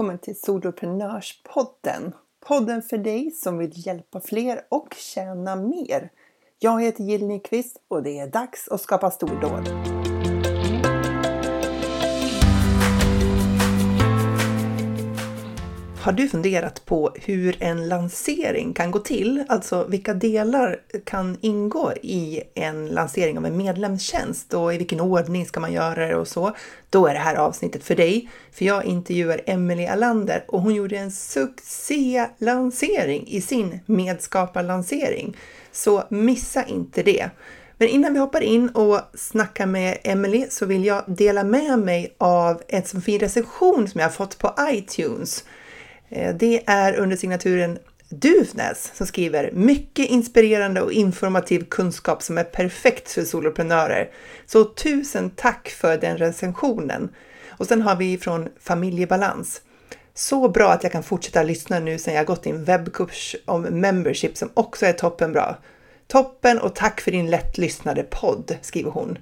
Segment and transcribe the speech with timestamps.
[0.00, 2.12] välkommen till Soloprenörspodden.
[2.46, 6.10] Podden för dig som vill hjälpa fler och tjäna mer.
[6.58, 9.68] Jag heter Jill Nyqvist och det är dags att skapa stordåd.
[16.00, 19.44] Har du funderat på hur en lansering kan gå till?
[19.48, 25.46] Alltså vilka delar kan ingå i en lansering av en medlemstjänst och i vilken ordning
[25.46, 26.56] ska man göra det och så?
[26.90, 28.30] Då är det här avsnittet för dig.
[28.52, 35.36] För jag intervjuar Emelie Alander och hon gjorde en succé-lansering i sin medskaparlansering.
[35.72, 37.30] Så missa inte det!
[37.78, 42.14] Men innan vi hoppar in och snackar med Emelie så vill jag dela med mig
[42.18, 45.44] av en fin recension som jag har fått på iTunes.
[46.10, 47.78] Eh, det är under signaturen
[48.08, 54.10] Duvnäs som skriver mycket inspirerande och informativ kunskap som är perfekt för soloprenörer.
[54.46, 57.08] Så tusen tack för den recensionen!
[57.48, 59.62] Och sen har vi från Familjebalans.
[60.14, 64.36] Så bra att jag kan fortsätta lyssna nu sen jag gått din webbkurs om membership
[64.36, 65.56] som också är toppenbra.
[66.06, 69.18] Toppen och tack för din lättlyssnade podd, skriver hon.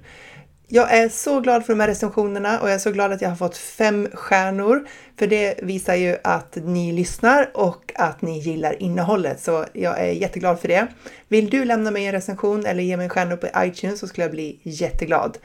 [0.71, 3.29] Jag är så glad för de här recensionerna och jag är så glad att jag
[3.29, 4.87] har fått fem stjärnor.
[5.19, 9.39] För det visar ju att ni lyssnar och att ni gillar innehållet.
[9.39, 10.87] Så jag är jätteglad för det.
[11.27, 14.23] Vill du lämna mig en recension eller ge mig en stjärna på iTunes så skulle
[14.23, 15.37] jag bli jätteglad.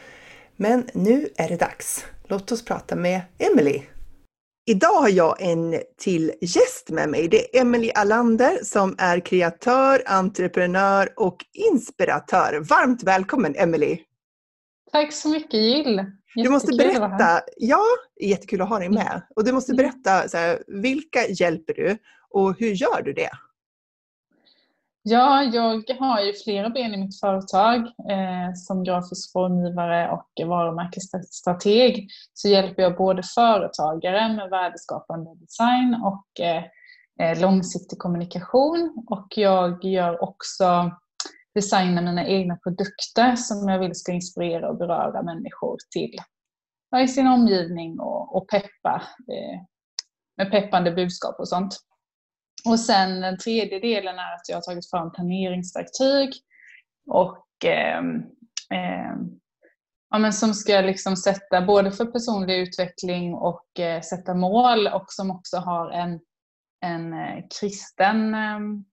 [0.57, 2.05] Men nu är det dags.
[2.29, 3.83] Låt oss prata med Emily.
[4.67, 7.29] Idag har jag en till gäst med mig.
[7.29, 12.61] Det är Emily Alander som är kreatör, entreprenör och inspiratör.
[12.69, 13.99] Varmt välkommen Emily!
[14.95, 16.05] Tack så mycket Jill!
[16.35, 17.83] Du måste berätta, ja,
[18.21, 19.23] jättekul att ha dig med.
[19.37, 19.77] Och du måste mm.
[19.77, 21.99] berätta, så här, vilka hjälper du
[22.31, 23.31] och hur gör du det?
[25.03, 27.81] Ja, jag har ju flera ben i mitt företag.
[27.87, 36.45] Eh, som grafisk formgivare och varumärkesstrateg så hjälper jag både företagare med värdeskapande design och
[36.45, 36.65] eh,
[37.21, 39.05] eh långsiktig kommunikation.
[39.07, 40.91] Och jag gör också
[41.55, 46.17] designa mina egna produkter som jag vill ska inspirera och beröra människor till
[46.91, 49.61] ja, i sin omgivning och, och peppa eh,
[50.37, 51.77] med peppande budskap och sånt.
[52.69, 56.33] Och sen den tredje delen är att jag har tagit fram planeringsverktyg
[57.07, 57.99] och eh,
[58.71, 59.17] eh,
[60.11, 65.05] ja, men som ska liksom sätta både för personlig utveckling och eh, sätta mål och
[65.09, 66.21] som också har en,
[66.81, 68.85] en eh, kristen ehm,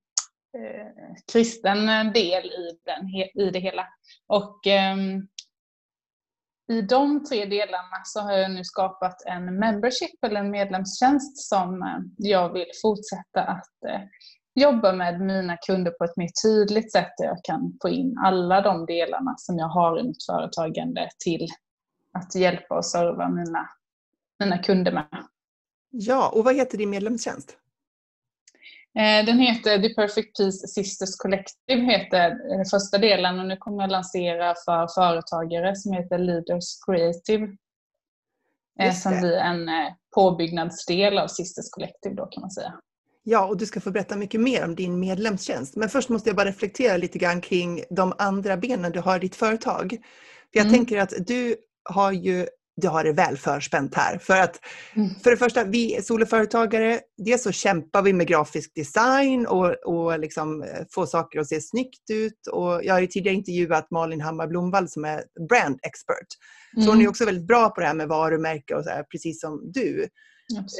[0.58, 3.10] eh, kristen del i, den,
[3.46, 3.88] i det hela.
[4.28, 4.96] Och eh,
[6.72, 11.82] i de tre delarna så har jag nu skapat en membership eller en medlemstjänst som
[11.82, 14.02] eh, jag vill fortsätta att eh,
[14.56, 18.62] jobba med mina kunder på ett mer tydligt sätt där jag kan få in alla
[18.62, 21.48] de delarna som jag har i mitt företagande till
[22.14, 23.70] att hjälpa och serva mina,
[24.40, 25.08] mina kunder med.
[25.90, 27.58] Ja, och vad heter din medlemstjänst?
[29.00, 33.84] Eh, den heter The Perfect Peace Sisters Collective, heter den första delen och nu kommer
[33.84, 37.47] jag lansera för företagare som heter Leaders Creative.
[38.79, 42.74] Eh, som blir en eh, påbyggnadsdel av Sisters Collective då kan man säga.
[43.24, 45.75] Ja, och du ska få berätta mycket mer om din medlemstjänst.
[45.75, 49.19] Men först måste jag bara reflektera lite grann kring de andra benen du har i
[49.19, 49.90] ditt företag.
[50.52, 50.73] För jag mm.
[50.73, 51.56] tänker att du
[51.90, 52.47] har ju
[52.81, 54.18] du har det väl förspänt här.
[54.18, 54.59] För att
[54.96, 55.09] mm.
[55.24, 60.64] för det första, vi soloföretagare, dels så kämpar vi med grafisk design och, och liksom
[60.64, 62.47] eh, få saker att se snyggt ut.
[62.52, 66.28] Och jag har ju tidigare intervjuat Malin Hammar Blomvall som är brand expert.
[66.75, 67.09] Så hon är mm.
[67.09, 70.08] också väldigt bra på det här med varumärke och så här, precis som du.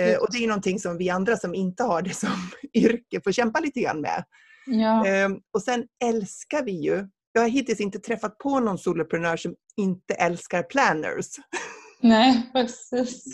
[0.01, 2.29] Eh, och det är någonting som vi andra som inte har det som
[2.73, 4.23] yrke får kämpa lite grann med.
[4.66, 5.07] Ja.
[5.07, 9.56] Eh, och sen älskar vi ju jag har hittills inte träffat på någon soloprenör som
[9.78, 11.25] inte älskar planners.
[12.01, 13.25] Nej, precis.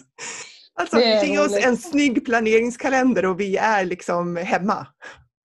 [0.80, 4.88] Alltså, ge oss en snygg planeringskalender och vi är liksom hemma.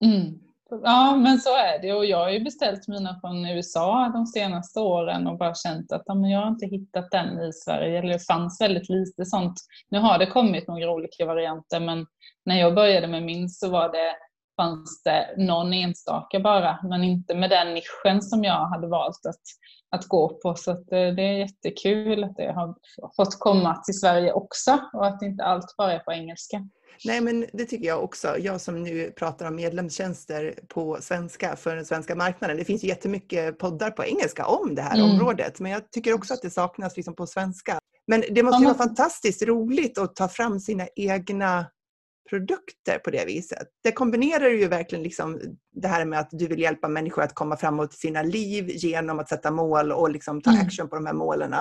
[0.04, 0.38] Mm.
[0.82, 1.92] Ja, men så är det.
[1.92, 6.02] Och jag har ju beställt mina från USA de senaste åren och bara känt att
[6.04, 7.98] ja, jag har inte hittat den i Sverige.
[7.98, 9.54] Eller det fanns väldigt lite sånt.
[9.90, 12.06] Nu har det kommit några olika varianter, men
[12.44, 14.14] när jag började med min så var det
[14.56, 19.40] fanns det någon enstaka bara, men inte med den nischen som jag hade valt att,
[19.92, 20.54] att gå på.
[20.54, 22.74] Så att det, det är jättekul att det har
[23.16, 26.68] fått komma till Sverige också och att inte allt bara är på engelska.
[27.04, 28.38] Nej, men det tycker jag också.
[28.38, 32.56] Jag som nu pratar om medlemstjänster på svenska för den svenska marknaden.
[32.56, 35.10] Det finns jättemycket poddar på engelska om det här mm.
[35.10, 37.78] området, men jag tycker också att det saknas liksom på svenska.
[38.06, 41.66] Men det måste ju vara fantastiskt roligt att ta fram sina egna
[42.32, 43.68] produkter på det viset.
[43.82, 45.40] Det kombinerar ju verkligen liksom
[45.72, 49.18] det här med att du vill hjälpa människor att komma framåt i sina liv genom
[49.18, 50.66] att sätta mål och liksom ta mm.
[50.66, 51.54] action på de här målen.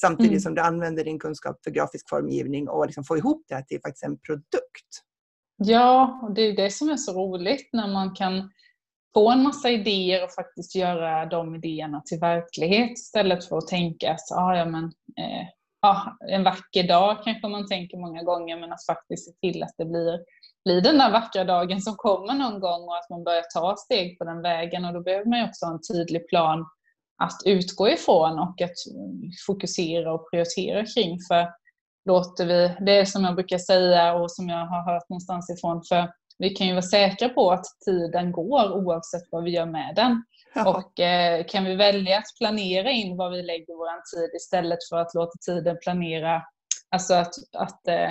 [0.00, 0.40] samtidigt mm.
[0.40, 4.04] som du använder din kunskap för grafisk formgivning och liksom få ihop det till faktiskt
[4.04, 4.88] en produkt.
[5.56, 8.50] Ja, och det är det som är så roligt när man kan
[9.14, 14.10] få en massa idéer och faktiskt göra de idéerna till verklighet istället för att tänka
[14.10, 14.84] att ah, ja, men,
[15.18, 15.46] eh,
[15.84, 19.74] ja, en vacker dag kanske man tänker många gånger men att faktiskt se till att
[19.78, 20.20] det blir,
[20.64, 24.18] blir den där vackra dagen som kommer någon gång och att man börjar ta steg
[24.18, 26.66] på den vägen och då behöver man ju också ha en tydlig plan
[27.22, 28.76] att utgå ifrån och att
[29.46, 31.18] fokusera och prioritera kring.
[31.28, 31.48] För
[32.04, 35.82] låter vi, det är som jag brukar säga och som jag har hört någonstans ifrån,
[35.88, 39.92] för vi kan ju vara säkra på att tiden går oavsett vad vi gör med
[39.96, 40.24] den.
[40.54, 40.76] Ja.
[40.76, 44.96] Och eh, kan vi välja att planera in vad vi lägger vår tid istället för
[44.96, 46.42] att låta tiden planera,
[46.90, 48.10] alltså att, att eh,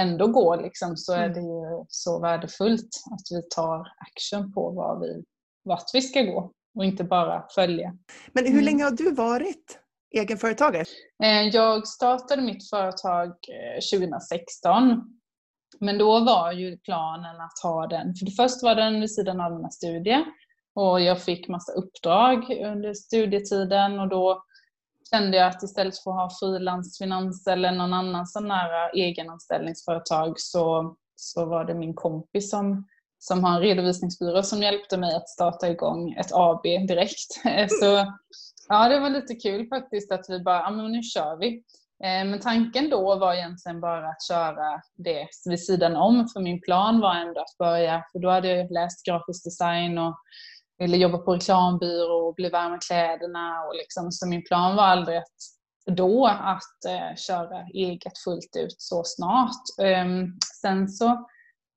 [0.00, 1.32] ändå gå liksom, så är mm.
[1.32, 5.24] det ju så värdefullt att vi tar action på vad vi,
[5.64, 7.96] vart vi ska gå och inte bara följa.
[8.32, 8.64] Men hur mm.
[8.64, 9.78] länge har du varit
[10.16, 10.84] egenföretagare?
[11.22, 13.34] Eh, jag startade mitt företag
[13.92, 14.96] 2016 eh,
[15.80, 19.40] men då var ju planen att ha den, för det först var den vid sidan
[19.40, 20.24] av mina studier
[20.74, 24.42] och jag fick massa uppdrag under studietiden och då
[25.10, 30.40] kände jag att istället för att ha frilansfinans eller någon annan sån här eh, egenanställningsföretag
[30.40, 32.86] så, så var det min kompis som,
[33.18, 37.32] som har en redovisningsbyrå som hjälpte mig att starta igång ett AB direkt.
[37.80, 38.14] Så
[38.68, 41.48] ja, det var lite kul faktiskt att vi bara, ja men nu kör vi.
[42.04, 46.60] Eh, men tanken då var egentligen bara att köra det vid sidan om, för min
[46.60, 50.16] plan var ändå att börja, för då hade jag läst grafisk design och
[50.78, 53.64] ville jobba på reklambyrå och bli varm i kläderna.
[53.66, 55.36] Och liksom, så min plan var aldrig att,
[55.86, 59.62] då att eh, köra eget fullt ut så snart.
[59.78, 61.28] Um, sen så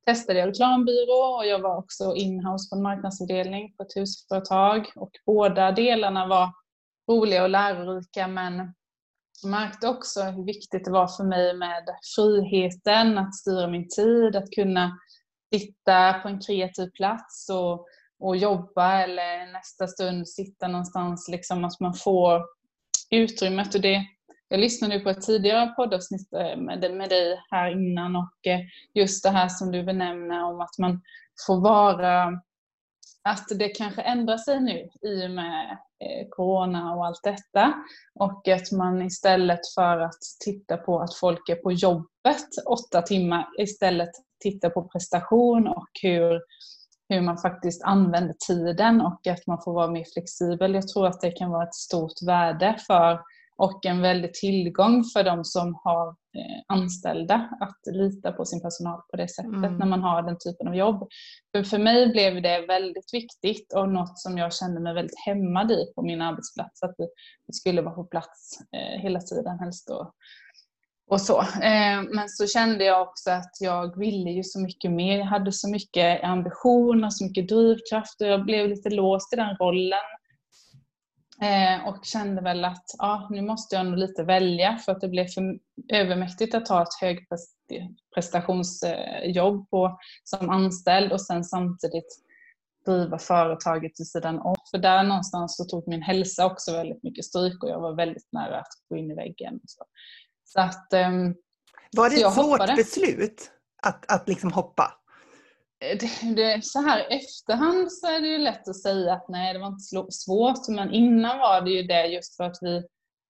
[0.06, 4.92] testade jag reklambyrå och jag var också inhouse på en marknadsavdelning på ett husföretag.
[4.96, 6.54] Och båda delarna var
[7.12, 8.74] roliga och lärorika men
[9.42, 11.84] jag märkte också hur viktigt det var för mig med
[12.16, 14.98] friheten, att styra min tid, att kunna
[15.54, 17.88] sitta på en kreativ plats och,
[18.22, 22.42] och jobba eller nästa stund sitta någonstans, liksom att man får
[23.10, 23.76] utrymmet.
[23.76, 24.06] Och det,
[24.48, 28.60] jag lyssnade på ett tidigare poddavsnitt eh, med, med dig här innan och eh,
[28.94, 31.02] just det här som du benämner om att man
[31.48, 32.42] får vara
[33.24, 37.74] att det kanske ändrar sig nu i och med eh, Corona och allt detta.
[38.16, 43.48] Och att man istället för att titta på att folk är på jobbet åtta timmar
[43.60, 44.10] istället
[44.40, 46.42] tittar på prestation och hur,
[47.12, 50.74] hur man faktiskt använder tiden och att man får vara mer flexibel.
[50.74, 53.20] Jag tror att det kan vara ett stort värde för
[53.58, 59.02] och en väldig tillgång för de som har eh, anställda att lita på sin personal
[59.12, 59.78] på det sättet mm.
[59.78, 61.10] när man har den typen av jobb.
[61.52, 65.72] För, för mig blev det väldigt viktigt och något som jag kände mig väldigt hämmad
[65.72, 66.84] i på min arbetsplats.
[66.84, 67.08] Att vi,
[67.54, 69.90] skulle vara på plats eh, hela tiden helst.
[69.90, 70.14] Och,
[71.12, 71.42] och så.
[71.42, 75.18] Eh, men så kände jag också att jag ville ju så mycket mer.
[75.18, 79.36] Jag hade så mycket ambition och så mycket drivkraft och jag blev lite låst i
[79.36, 80.00] den rollen
[81.42, 85.08] eh, och kände väl att ja, nu måste jag nog lite välja för att det
[85.08, 85.60] blev för
[85.94, 92.22] övermäktigt att ta ett högprestationsjobb på, som anställd och sen samtidigt
[92.86, 94.56] driva företaget vid sidan om.
[94.72, 98.28] För där någonstans så tog min hälsa också väldigt mycket stryk och jag var väldigt
[98.32, 99.60] nära att gå in i väggen.
[99.66, 99.84] Så,
[100.54, 101.10] så att, eh,
[101.92, 102.76] var det ett svårt hoppade.
[102.76, 103.52] beslut
[103.84, 105.02] att, att liksom hoppa?
[105.82, 109.60] det, det, så här efterhand så är det ju lätt att säga att nej, det
[109.60, 112.84] var inte svårt, men innan var det ju det just för att vi,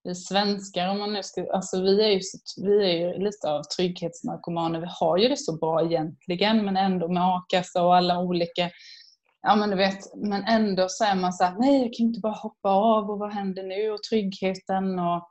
[0.04, 2.20] vi svenskar, om man nu ska, alltså vi är, ju,
[2.58, 7.08] vi är ju lite av trygghetsnarkomaner, vi har ju det så bra egentligen, men ändå
[7.08, 8.70] med a-kassa och alla olika
[9.44, 12.20] Ja men du vet, men ändå så är man så här, nej jag kan inte
[12.20, 15.30] bara hoppa av och vad händer nu och tryggheten och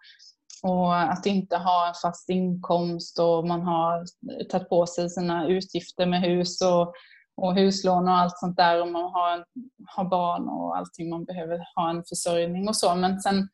[0.63, 4.05] och att inte ha en fast inkomst och man har
[4.51, 6.95] tagit på sig sina utgifter med hus och,
[7.37, 9.45] och huslån och allt sånt där och man har,
[9.87, 12.95] har barn och allting man behöver ha en försörjning och så.
[12.95, 13.49] Men sen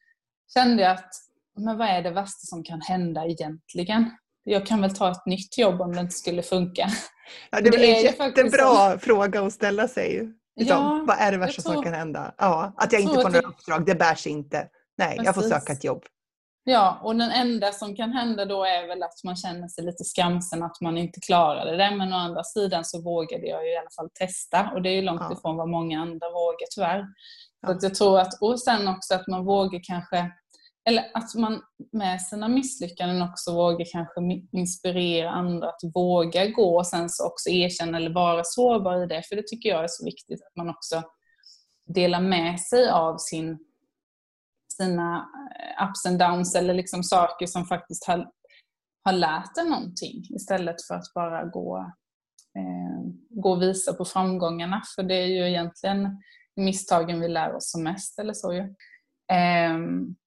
[0.54, 1.10] kände jag att
[1.58, 4.10] men vad är det värsta som kan hända egentligen?
[4.44, 6.88] Jag kan väl ta ett nytt jobb om det inte skulle funka.
[7.50, 8.98] Ja, det, det är en jättebra så.
[8.98, 10.32] fråga att ställa sig.
[10.56, 12.34] Liksom, ja, vad är det värsta tror, som kan hända?
[12.38, 14.68] Ja, att jag inte får några uppdrag, det bärs inte.
[14.98, 15.26] Nej, Precis.
[15.26, 16.02] jag får söka ett jobb.
[16.68, 20.04] Ja, och den enda som kan hända då är väl att man känner sig lite
[20.04, 21.90] skamsen att man inte klarade det.
[21.96, 24.94] Men å andra sidan så vågade jag ju i alla fall testa och det är
[24.94, 25.32] ju långt ja.
[25.32, 27.04] ifrån vad många andra vågar tyvärr.
[27.60, 27.68] Ja.
[27.68, 30.30] Så att jag tror att, och sen också att man vågar kanske,
[30.88, 31.60] eller att man
[31.92, 34.20] med sina misslyckanden också vågar kanske
[34.52, 39.22] inspirera andra att våga gå och sen så också erkänna eller vara sårbar i det.
[39.22, 41.02] För det tycker jag är så viktigt att man också
[41.94, 43.58] delar med sig av sin
[44.76, 45.28] sina
[45.60, 48.28] eh, ups and downs eller liksom saker som faktiskt har,
[49.04, 51.78] har lärt en någonting istället för att bara gå,
[52.58, 54.82] eh, gå och visa på framgångarna.
[54.96, 56.22] För det är ju egentligen
[56.56, 58.60] misstagen vi lär oss som mest eller så ju.
[59.32, 59.78] Eh,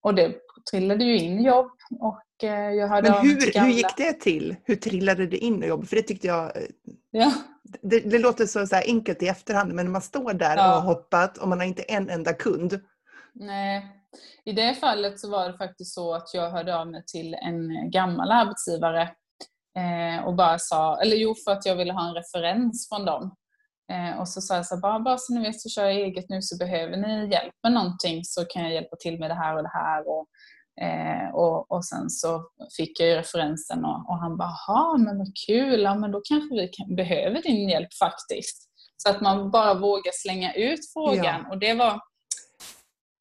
[0.02, 0.36] och det
[0.72, 4.56] trillade ju in jobb och eh, jag hade Men hur, hur gick det till?
[4.64, 5.88] Hur trillade det in jobb?
[5.88, 6.64] För det tyckte jag eh,
[7.12, 7.34] ja.
[7.82, 10.76] det, det, låter så, så enkelt i efterhand men man står där ja.
[10.76, 12.80] och har hoppat och man har inte en enda kund.
[13.34, 13.99] Nej,
[14.46, 17.92] i det fallet så var det faktiskt så att jag hörde av mig till en
[17.92, 19.02] gammal arbetsgivare
[19.78, 23.36] eh, och bara sa, eller jo för att jag ville ha en referens från dem.
[23.92, 25.96] Eh, och så sa jag så här, bara, bara så ni vet så kör jag
[25.96, 29.36] eget nu så behöver ni hjälp med någonting så kan jag hjälpa till med det
[29.36, 30.08] här och det här.
[30.10, 30.28] Och,
[30.86, 32.44] eh, och, och sen så
[32.78, 36.22] fick jag ju referensen och, och han bara, jaha men vad kul, ja, men då
[36.24, 38.70] kanske vi kan, behöver din hjälp faktiskt.
[39.04, 41.44] Så att man bara vågar slänga ut frågan.
[41.44, 41.50] Ja.
[41.50, 42.00] Och det var,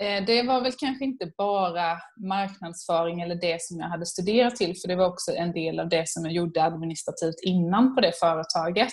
[0.02, 4.76] Eh, det var väl kanske inte bara marknadsföring eller det som jag hade studerat till,
[4.80, 8.12] för det var också en del av det som jag gjorde administrativt innan på det
[8.20, 8.92] företaget.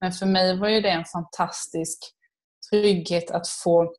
[0.00, 1.98] Men för mig var ju det en fantastisk
[2.70, 3.94] trygghet att få,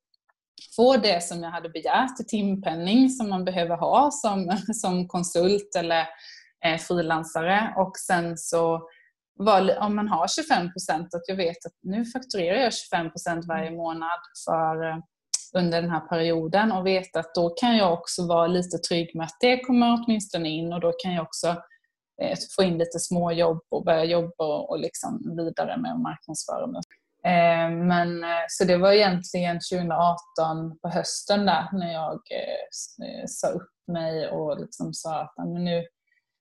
[0.76, 5.76] få det som jag hade begärt i timpenning som man behöver ha som, som konsult
[5.78, 6.08] eller
[6.66, 7.74] eh, frilansare.
[7.78, 8.82] Och sen så
[9.36, 13.46] var, om man har 25 procent, att jag vet att nu fakturerar jag 25 procent
[13.48, 14.98] varje månad för, eh,
[15.54, 19.26] under den här perioden och veta att då kan jag också vara lite trygg med
[19.26, 21.48] att det kommer åtminstone in och då kan jag också
[22.22, 26.82] eh, få in lite småjobb och börja jobba och liksom vidare med att marknadsföra mig.
[27.26, 32.20] Eh, men, eh, så det var egentligen 2018 på hösten där när jag
[33.28, 35.86] sa upp mig och liksom sa att men nu,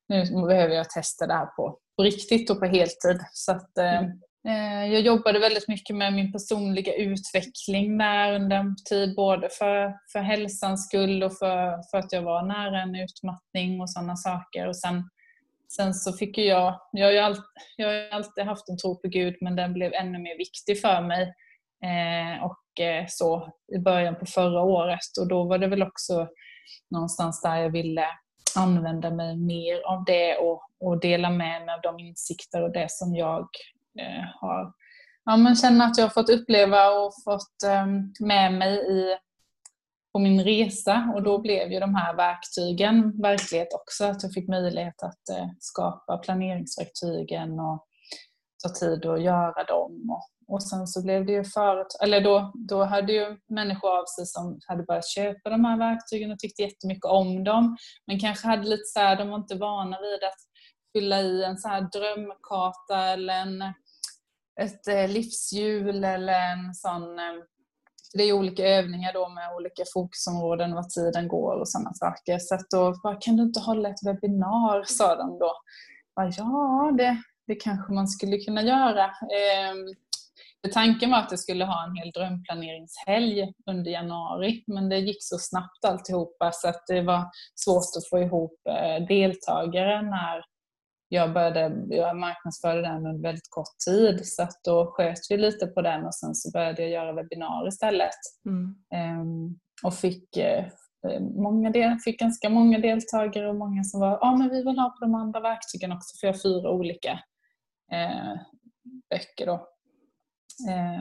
[0.09, 3.25] nu behöver jag testa det här på, på riktigt och på heltid.
[3.33, 3.71] Så att,
[4.49, 9.95] Eh, jag jobbade väldigt mycket med min personliga utveckling där under en tid, både för,
[10.13, 14.69] för hälsans skull och för, för att jag var nära en utmattning och sådana saker.
[14.69, 15.09] Och sen
[15.77, 17.45] Sen så fick jag, jag har ju alltid,
[17.77, 21.01] jag har alltid haft en tro på Gud men den blev ännu mer viktig för
[21.01, 21.23] mig.
[21.85, 26.29] Eh, och eh, så i början på förra året och då var det väl också
[26.91, 28.07] någonstans där jag ville
[28.57, 32.91] använda mig mer av det och, och dela med mig av de insikter och det
[32.91, 33.49] som jag
[34.01, 34.73] Eh, har
[35.25, 39.17] ja, men känner att jag har fått uppleva och fått ehm, med mig i
[40.13, 44.05] på min resa och då blev ju de här verktygen verklighet också.
[44.05, 47.87] Att jag fick möjlighet att eh, skapa planeringsverktygen och
[48.63, 50.11] ta tid att göra dem.
[50.11, 54.05] Och, och sen så blev det ju företag, eller då, då hade ju människor av
[54.05, 57.77] sig som hade börjat köpa de här verktygen och tyckte jättemycket om dem.
[58.07, 60.41] Men kanske hade lite så här, de var inte vana vid att
[60.93, 63.63] fylla i en så här drömkarta eller en,
[64.61, 67.43] ett eh, livshjul eller en sån eh,
[68.15, 72.39] det är olika övningar då med olika fokusområden, vad tiden går och sådana saker.
[72.39, 75.53] Så att då bara, kan du inte hålla ett webbinar, sa de då.
[76.17, 79.05] Bara, ja, det, det kanske man skulle kunna göra.
[79.05, 79.75] Eh,
[80.73, 85.39] tanken var att jag skulle ha en hel drömplaneringshelg under januari, men det gick så
[85.39, 90.45] snabbt alltihopa så att det var svårt att få ihop eh, deltagare när
[91.13, 95.67] jag började jag marknadsförde den under väldigt kort tid så att då sköt vi lite
[95.67, 98.19] på den och sen så började jag göra webbinar istället.
[98.47, 99.21] Mm.
[99.21, 104.19] Um, och fick, uh, många del, fick ganska många deltagare och många som var ja
[104.21, 107.13] ah, men vi vill ha på de andra verktygen också för jag har fyra olika
[107.93, 108.35] uh,
[109.11, 109.69] böcker då.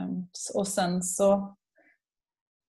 [0.04, 1.56] Um, och sen så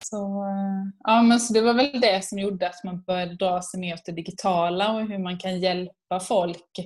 [0.06, 3.62] så, uh, ja, men så det var väl det som gjorde att man började dra
[3.62, 6.80] sig mer åt det digitala och hur man kan hjälpa folk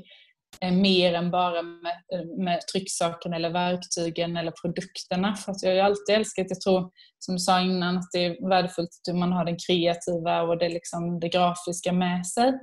[0.62, 5.36] Eh, mer än bara med, eh, med trycksaken eller verktygen eller produkterna.
[5.36, 8.25] För att jag har ju alltid älskat, jag tror som du sa innan, att det
[8.25, 12.54] är värdefullt att man har den kreativa och det, liksom, det grafiska med sig.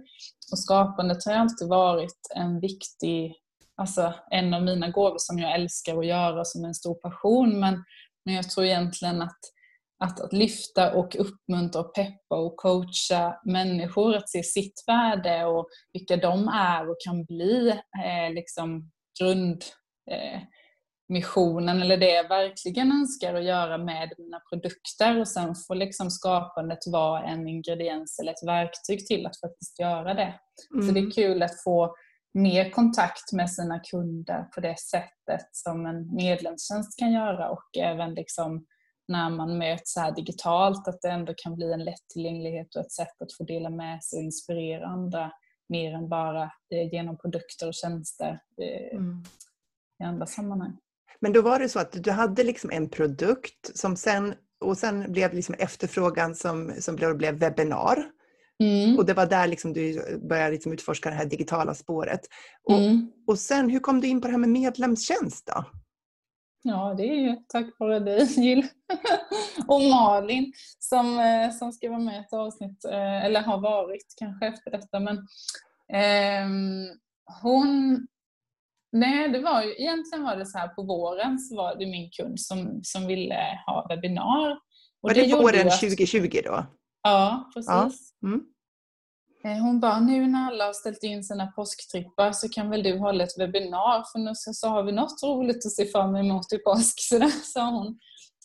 [0.53, 3.35] Och skapandet har alltid varit en viktig,
[3.77, 7.61] alltså en av mina gåvor som jag älskar att göra som en stor passion.
[7.61, 7.85] Men,
[8.25, 9.39] men jag tror egentligen att
[10.05, 15.69] att, att lyfta och uppmuntra och peppa och coacha människor att se sitt värde och
[15.93, 17.69] vilka de är och kan bli
[18.05, 25.29] eh, liksom grundmissionen eh, eller det jag verkligen önskar att göra med mina produkter och
[25.29, 30.35] sen får liksom skapandet vara en ingrediens eller ett verktyg till att faktiskt göra det.
[30.75, 30.87] Mm.
[30.87, 31.11] Så det är mm.
[31.11, 31.97] kul att få
[32.35, 38.15] mer kontakt med sina kunder på det sättet som en medlemstjänst kan göra och även
[38.15, 38.67] liksom
[39.09, 42.93] när man möts så här digitalt, att det ändå kan bli en lättillgänglighet och ett
[42.93, 45.33] sätt att få dela med sig och inspirera andra
[45.69, 49.25] mer än bara eh, genom produkter och tjänster eh, mm.
[50.03, 50.77] i andra sammanhang.
[51.21, 55.13] Men då var det så att du hade liksom en produkt som sen, och sen
[55.13, 58.11] blev liksom efterfrågan som, som blev, blev webbinar.
[58.63, 58.99] Mm.
[58.99, 62.21] Och det var där liksom du började liksom utforska det här digitala spåret.
[62.65, 63.13] Och, mm.
[63.27, 65.65] och sen, hur kom du in på det här med medlemstjänst då?
[66.67, 68.67] Ja, det är ju tack vare dig Jill
[69.69, 74.15] och Malin som, eh, som ska vara med i ett avsnitt, eh, eller har varit
[74.19, 75.01] kanske efter detta.
[75.01, 75.17] Men
[75.93, 76.47] eh,
[77.43, 78.07] hon
[78.93, 82.11] Nej, det var ju, egentligen var det så här på våren så var det min
[82.11, 84.51] kund som, som ville ha webbinar.
[84.53, 84.59] Och
[85.01, 86.67] var det, det våren 2020 då?
[87.03, 87.69] Ja, precis.
[87.69, 88.29] Ja.
[88.29, 88.45] Mm.
[89.45, 92.99] Eh, hon bara, nu när alla har ställt in sina påsktrippar så kan väl du
[92.99, 96.59] hålla ett webbinar för nu så har vi något roligt att se fram emot i
[96.59, 96.95] påsk.
[97.01, 97.99] Så där sa hon.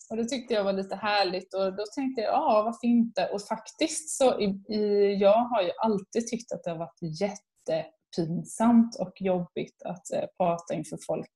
[0.09, 3.27] Och det tyckte jag var lite härligt och då tänkte jag, ja varför inte?
[3.27, 8.95] Och faktiskt så, i, i, jag har ju alltid tyckt att det har varit jättepinsamt
[8.95, 11.33] och jobbigt att eh, prata inför folk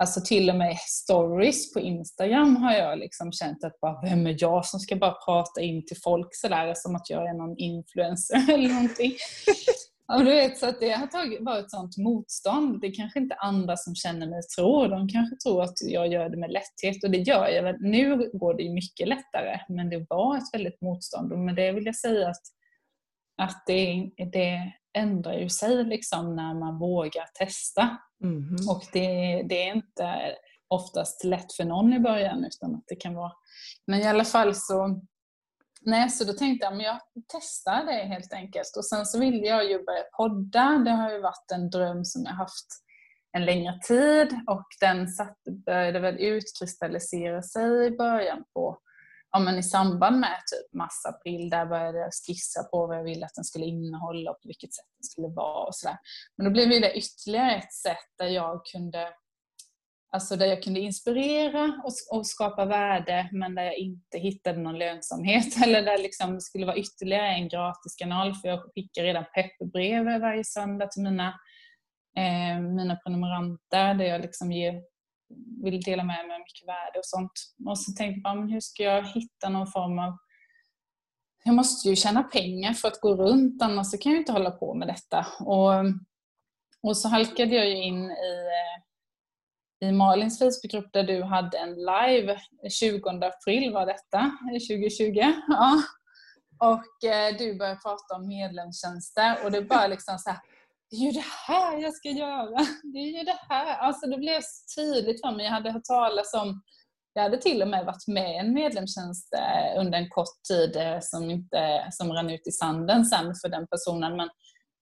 [0.00, 4.36] Alltså till och med stories på Instagram har jag liksom känt att bara, vem är
[4.38, 8.50] jag som ska bara prata in till folk sådär som att jag är någon influencer
[8.54, 9.12] eller någonting.
[10.06, 12.80] Ja, du vet, så att det har tagit, varit ett sånt motstånd.
[12.80, 14.88] Det är kanske inte andra som känner mig tror.
[14.88, 17.80] De kanske tror att jag gör det med lätthet och det gör jag.
[17.80, 21.72] Nu går det ju mycket lättare men det var ett väldigt motstånd och med det
[21.72, 22.42] vill jag säga att,
[23.42, 27.98] att det, det ändrar ju sig liksom när man vågar testa.
[28.22, 28.56] Mm.
[28.68, 30.36] Och det, det, är inte
[30.68, 33.32] oftast lätt för någon i början utan att det kan vara...
[33.86, 35.00] Men i alla fall så...
[35.82, 38.76] Nej, så då tänkte jag men jag testar det helt enkelt.
[38.76, 40.82] Och sen så ville jag ju börja podda.
[40.84, 42.66] Det har ju varit en dröm som jag haft
[43.32, 48.78] en längre tid och den satt, började väl utkristallisera sig i början på
[49.32, 53.26] ja, men i samband med typ mars-april, där började jag skissa på vad jag ville
[53.26, 55.98] att den skulle innehålla och på vilket sätt den skulle vara och sådär.
[56.36, 59.12] Men då blev det ytterligare ett sätt där jag kunde
[60.12, 64.78] Alltså där jag kunde inspirera och, och, skapa värde men där jag inte hittade någon
[64.78, 65.46] lönsamhet.
[65.64, 70.20] Eller där liksom det skulle vara ytterligare en gratis kanal för jag skickar redan pepperbrev
[70.20, 71.28] varje söndag till mina,
[72.16, 74.82] eh, mina prenumeranter där jag liksom ger
[75.62, 77.32] vill dela med mig av mycket värde och sånt.
[77.66, 80.18] Och så tänkte jag, men hur ska jag hitta någon form av
[81.44, 84.74] jag måste ju tjäna pengar för att gå runt, annars kan jag inte hålla på
[84.74, 85.26] med detta.
[85.40, 85.72] Och,
[86.82, 88.46] och så halkade jag ju in i,
[89.82, 92.40] eh, i Malins Facebookgrupp där du hade en live
[92.70, 95.32] 20 april var detta, eh, 2020.
[95.48, 95.82] Ja.
[96.58, 100.38] Och eh, du började prata om medlemstjänster och det bara liksom så här,
[100.90, 102.66] det är ju det här jag ska göra.
[102.82, 103.78] Det är ju det här.
[103.78, 105.44] Alltså det blev så tydligt för mig.
[105.44, 106.62] Jag hade hört talas om
[107.12, 110.76] jag hade till och med varit med i en medlemstjänst eh, under en kort tid
[110.76, 114.16] eh, som, inte, som rann ut i sanden sen för den personen.
[114.16, 114.28] Men,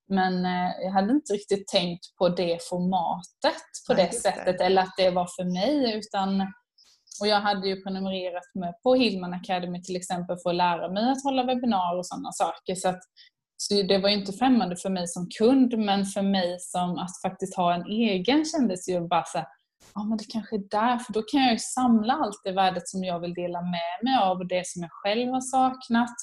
[0.09, 4.83] men eh, jag hade inte riktigt tänkt på det formatet på Nej, det sättet eller
[4.83, 5.99] att det var för mig.
[5.99, 6.40] Utan,
[7.21, 11.11] och jag hade ju prenumererat med på Hillman Academy till exempel för att lära mig
[11.11, 12.75] att hålla webbinar och sådana saker.
[12.75, 13.01] Så att
[13.61, 17.57] så det var inte främmande för mig som kund, men för mig som att faktiskt
[17.57, 19.44] ha en egen kändes ju bara så
[19.94, 22.88] ja men det kanske är där, för då kan jag ju samla allt det värdet
[22.88, 26.14] som jag vill dela med mig av och det som jag själv har saknat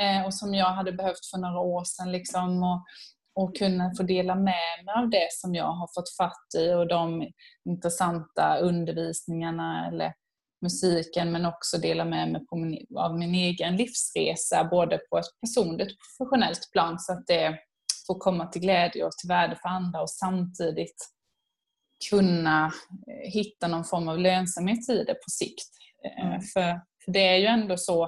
[0.00, 2.84] eh, och som jag hade behövt för några år sedan liksom och,
[3.34, 6.88] och kunna få dela med mig av det som jag har fått fatt i och
[6.88, 7.26] de
[7.64, 10.12] intressanta undervisningarna eller
[10.62, 15.92] musiken men också dela med mig min, av min egen livsresa både på ett personligt
[15.92, 17.58] och professionellt plan så att det
[18.06, 21.08] får komma till glädje och till värde för andra och samtidigt
[22.10, 22.66] kunna
[23.08, 25.68] eh, hitta någon form av lönsamhet i det på sikt.
[26.04, 26.40] Eh, mm.
[26.40, 28.04] För, för det är ju ändå så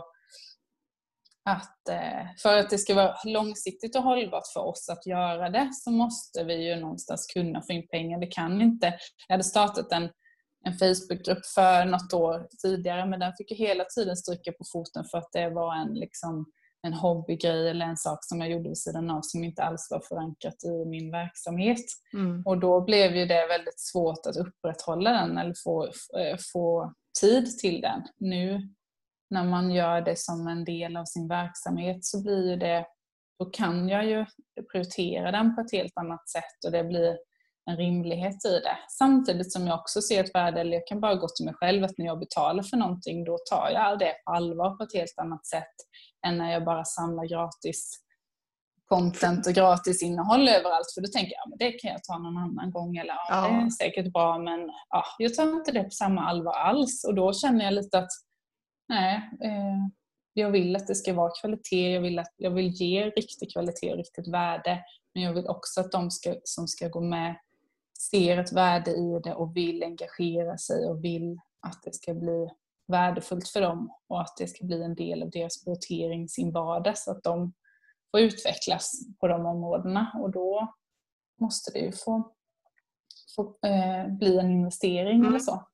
[1.45, 5.71] att eh, för att det ska vara långsiktigt och hållbart för oss att göra det
[5.73, 8.21] så måste vi ju någonstans kunna få in pengar.
[8.21, 8.87] Det kan inte...
[9.29, 10.11] Jag hade startat en
[10.65, 15.05] en Facebookgrupp för något år tidigare men den fick ju hela tiden stryka på foten
[15.05, 16.47] för att det var en, liksom,
[16.83, 20.01] en hobbygrej eller en sak som jag gjorde vid sidan av som inte alls var
[20.09, 21.85] förankrat i min verksamhet.
[22.13, 22.43] Mm.
[22.47, 25.85] Och då blev ju det väldigt svårt att upprätthålla den eller få,
[26.19, 28.03] eh, få tid till den.
[28.19, 28.69] Nu
[29.31, 32.87] när man gör det som en del av sin verksamhet så blir ju det,
[33.39, 34.27] då kan jag ju
[34.73, 37.17] prioritera den på ett helt annat sätt och det blir
[37.67, 38.79] en rimlighet i det.
[38.99, 41.85] Samtidigt som jag också ser ett värde, eller jag kan bara gå till mig själv,
[41.85, 45.19] att när jag betalar för någonting då tar jag det på allvar på ett helt
[45.19, 45.75] annat sätt
[46.27, 48.01] än när jag bara samlar gratis
[48.89, 50.93] content och gratis innehåll överallt.
[50.95, 53.67] För då tänker jag att det kan jag ta någon annan gång eller ja, det
[53.67, 57.05] är säkert bra men ja, jag tar inte det på samma allvar alls.
[57.05, 58.11] Och då känner jag lite att
[58.89, 59.89] nej, eh,
[60.33, 63.91] jag vill att det ska vara kvalitet, jag vill, att, jag vill ge riktig kvalitet
[63.91, 64.85] och riktigt värde.
[65.15, 67.37] Men jag vill också att de ska, som ska gå med
[67.99, 72.49] ser ett värde i det och vill engagera sig och vill att det ska bli
[72.93, 76.99] värdefullt för dem och att det ska bli en del av deras prioritering sin vardag
[76.99, 77.53] så att de
[78.11, 80.75] få utvecklas på de områdena och då
[81.41, 82.33] måste det ju få,
[83.37, 85.29] få eh, bli en investering mm.
[85.29, 85.67] eller så.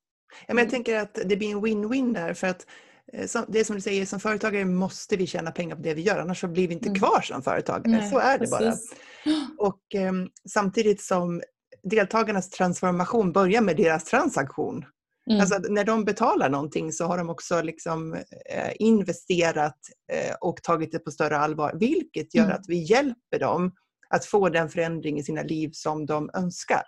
[0.47, 2.67] Ja, men jag tänker att det blir en win-win där för att
[3.13, 6.03] eh, det är som du säger, som företagare måste vi tjäna pengar på det vi
[6.03, 6.99] gör annars så blir vi inte mm.
[6.99, 7.93] kvar som företagare.
[7.93, 8.95] Nej, så är det precis.
[9.25, 9.69] bara.
[9.69, 10.13] Och eh,
[10.49, 11.43] samtidigt som
[11.83, 14.85] deltagarnas transformation börjar med deras transaktion.
[15.31, 15.41] Mm.
[15.41, 18.15] Alltså, när de betalar någonting så har de också liksom,
[18.51, 19.79] eh, investerat
[20.13, 22.57] eh, och tagit det på större allvar, vilket gör mm.
[22.57, 23.73] att vi hjälper dem
[24.11, 26.83] att få den förändring i sina liv som de önskar.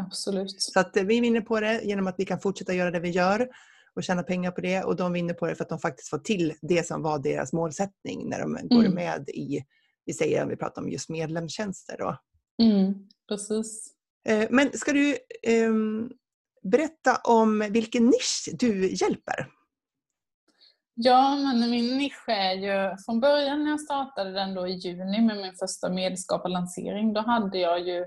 [0.00, 0.62] Absolut.
[0.62, 3.10] Så att eh, vi vinner på det genom att vi kan fortsätta göra det vi
[3.10, 3.48] gör
[3.94, 6.18] och tjäna pengar på det och de vinner på det för att de faktiskt får
[6.18, 8.94] till det som var deras målsättning när de går mm.
[8.94, 9.64] med i,
[10.04, 11.96] vi säger om vi pratar om just medlemstjänster.
[11.98, 12.18] Då.
[12.62, 12.94] Mm,
[13.28, 13.94] precis.
[14.24, 16.10] Eh, men ska du ehm,
[16.62, 19.48] berätta om vilken nisch du hjälper?
[20.96, 25.20] Ja, men min nisch är ju, från början när jag startade den då i juni
[25.20, 28.04] med min första medskaparlansering, då hade jag ju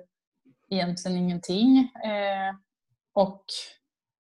[0.69, 1.77] egentligen ingenting.
[1.80, 2.56] Eh,
[3.13, 3.43] och,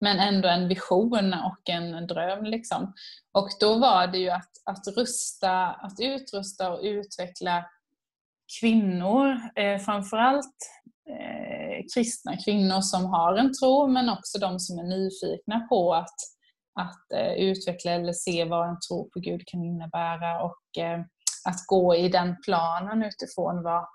[0.00, 2.44] men ändå en vision och en dröm.
[2.44, 2.94] Liksom.
[3.32, 7.64] Och då var det ju att, att rusta, att utrusta och utveckla
[8.60, 10.56] kvinnor, eh, framförallt
[11.10, 16.16] eh, kristna kvinnor som har en tro, men också de som är nyfikna på att,
[16.80, 21.00] att eh, utveckla eller se vad en tro på Gud kan innebära och eh,
[21.44, 23.88] att gå i den planen utifrån vad,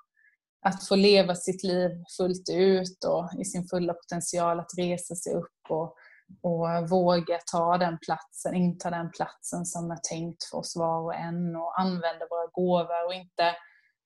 [0.65, 5.33] att få leva sitt liv fullt ut och i sin fulla potential att resa sig
[5.33, 5.95] upp och,
[6.41, 11.15] och våga ta den platsen, inta den platsen som är tänkt för oss var och
[11.15, 13.55] en och använda våra gåvor och inte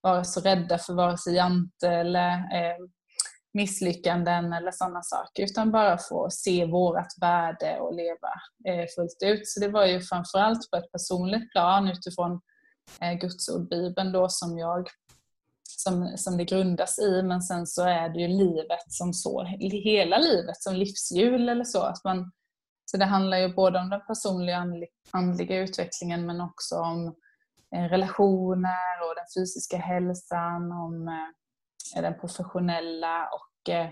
[0.02, 2.78] vara så rädda för vare sig jante eller eh,
[3.54, 8.32] misslyckanden eller sådana saker utan bara få se vårt värde och leva
[8.68, 9.48] eh, fullt ut.
[9.48, 12.42] Så det var ju framförallt på ett personligt plan utifrån
[13.02, 14.88] eh, Guds ord, Bibeln då som jag
[15.80, 20.18] som, som det grundas i men sen så är det ju livet som så, hela
[20.18, 21.82] livet som livshjul eller så.
[21.82, 22.32] Att man,
[22.86, 24.66] så det handlar ju både om den personliga
[25.12, 27.16] andliga utvecklingen men också om
[27.76, 31.08] eh, relationer och den fysiska hälsan, om
[31.96, 33.90] den professionella och eh,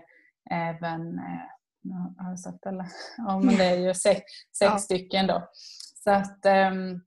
[0.52, 1.20] även
[2.18, 2.86] har jag sagt alla?
[3.18, 4.22] Ja, men det är ju sex,
[4.58, 4.78] sex ja.
[4.78, 5.50] stycken då.
[6.04, 7.02] Så att, um,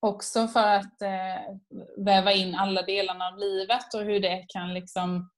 [0.00, 1.56] också för att eh,
[2.04, 5.30] väva in alla delarna av livet och hur det kan liksom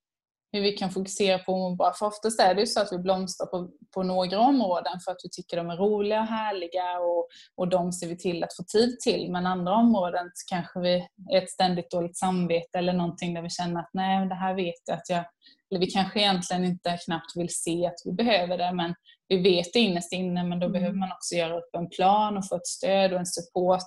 [0.53, 1.93] hur vi kan fokusera på att må bra.
[1.99, 5.21] För oftast är det ju så att vi blomstrar på, på några områden för att
[5.25, 8.63] vi tycker de är roliga och härliga och, och de ser vi till att få
[8.63, 9.33] tid till.
[9.33, 10.95] Men andra områden kanske vi
[11.33, 14.83] är ett ständigt dåligt samvete eller någonting där vi känner att nej, det här vet
[14.85, 15.25] jag att jag...
[15.71, 18.95] Eller vi kanske egentligen inte knappt vill se att vi behöver det men
[19.29, 20.73] vi vet det innerst inne men då mm.
[20.73, 23.87] behöver man också göra upp en plan och få ett stöd och en support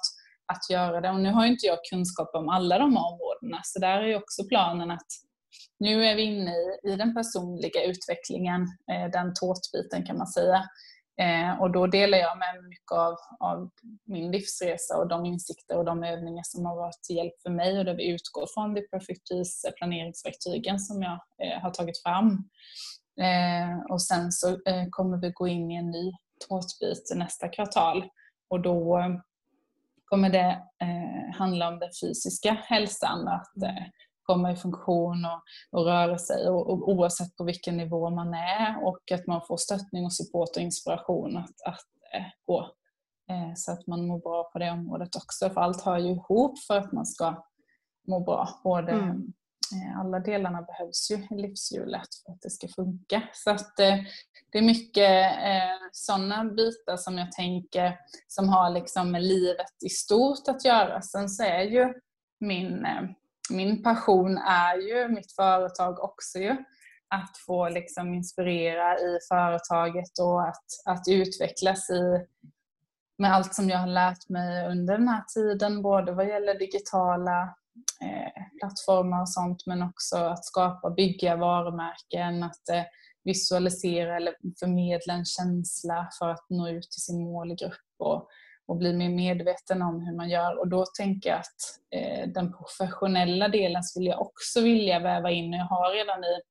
[0.54, 1.10] att göra det.
[1.10, 4.92] Och nu har inte jag kunskap om alla de områdena, så där är också planen
[4.92, 5.08] att
[5.82, 10.64] nu är vi inne i, i den personliga utvecklingen, eh, den tårtbiten kan man säga.
[11.22, 13.70] Eh, och då delar jag med mig mycket av, av,
[14.06, 17.80] min livsresa och de insikter och de övningar som har varit till hjälp för mig
[17.80, 22.50] och där vi utgår från The Perfect Peace planeringsverktygen som jag eh, har tagit fram.
[23.22, 26.12] Eh, och sen så eh, kommer vi gå in i en ny
[26.48, 28.06] tårtbit nästa kvartal
[28.50, 29.02] och då
[30.06, 33.86] kommer det eh, handla om den fysiska hälsan, att eh,
[34.24, 35.42] komma i funktion och,
[35.80, 39.58] och röra sig och, och, oavsett på vilken nivå man är och att man får
[39.58, 42.60] stöttning och support och inspiration att, att eh, gå.
[43.30, 46.60] Eh, så att man mår bra på det området också, för allt hör ju ihop
[46.68, 47.44] för att man ska
[48.08, 48.50] må bra.
[48.64, 49.34] Både mm.
[49.74, 53.24] Eh, alla delarna behövs ju i livshjulet för att det ska funka.
[53.34, 53.96] Så att eh,
[54.52, 59.90] det är mycket eh, sådana bitar som jag tänker som har liksom med livet i
[59.90, 61.02] stort att göra.
[61.02, 61.94] Sen så är ju
[62.40, 62.88] min,
[63.52, 66.56] min passion är ju mitt företag också ju.
[67.08, 72.26] Att få liksom inspirera i företaget och att, att utvecklas i
[73.18, 77.56] med allt som jag har lärt mig under den här tiden, både vad gäller digitala
[78.02, 82.84] Eh, plattformar och sånt men också att skapa, bygga varumärken, att eh,
[83.24, 88.30] visualisera eller förmedla en känsla för att nå ut till sin målgrupp och,
[88.68, 90.60] och bli mer medveten om hur man gör.
[90.60, 91.56] Och då tänker jag att
[91.96, 95.54] eh, den professionella delen skulle jag också vilja väva in.
[95.54, 96.42] Jag har redan i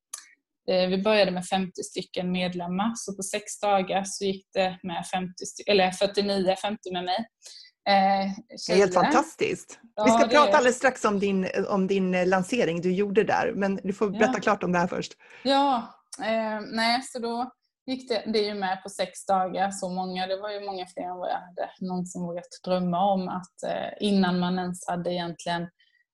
[0.72, 5.06] eh, vi började med 50 stycken medlemmar, så på sex dagar så gick det med
[5.06, 5.32] 50
[5.66, 7.26] eller 49, 50 med mig.
[7.88, 8.30] Eh,
[8.66, 9.78] det är helt fantastiskt.
[9.96, 10.56] Ja, Vi ska prata är...
[10.56, 14.32] alldeles strax om din, om din eh, lansering du gjorde där, men du får berätta
[14.34, 14.40] ja.
[14.40, 15.12] klart om det här först.
[15.42, 17.50] Ja, eh, nej, så då
[17.86, 20.86] gick det, det är ju med på sex dagar, så många, det var ju många
[20.86, 25.12] fler än vad jag hade någonsin vågat drömma om, att eh, innan man ens hade
[25.12, 25.68] egentligen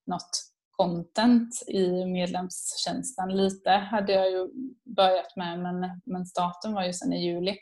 [0.06, 0.30] något
[0.70, 3.36] content i medlemstjänsten.
[3.36, 4.48] Lite hade jag ju
[4.96, 7.56] börjat med men, men starten var ju sen i juli.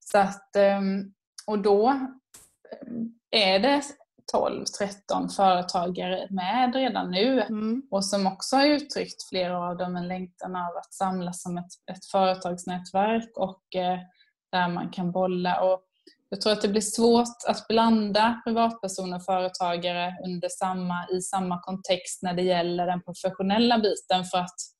[0.00, 1.12] Så att, ehm,
[1.46, 3.82] och då ehm, är det
[4.32, 7.82] 12-13 företagare med redan nu mm.
[7.90, 11.72] och som också har uttryckt flera av dem en längtan av att samlas som ett,
[11.92, 13.98] ett företagsnätverk och eh,
[14.52, 15.60] där man kan bolla.
[15.60, 15.80] Och
[16.28, 21.62] jag tror att det blir svårt att blanda privatpersoner och företagare under samma, i samma
[21.62, 24.73] kontext när det gäller den professionella biten för att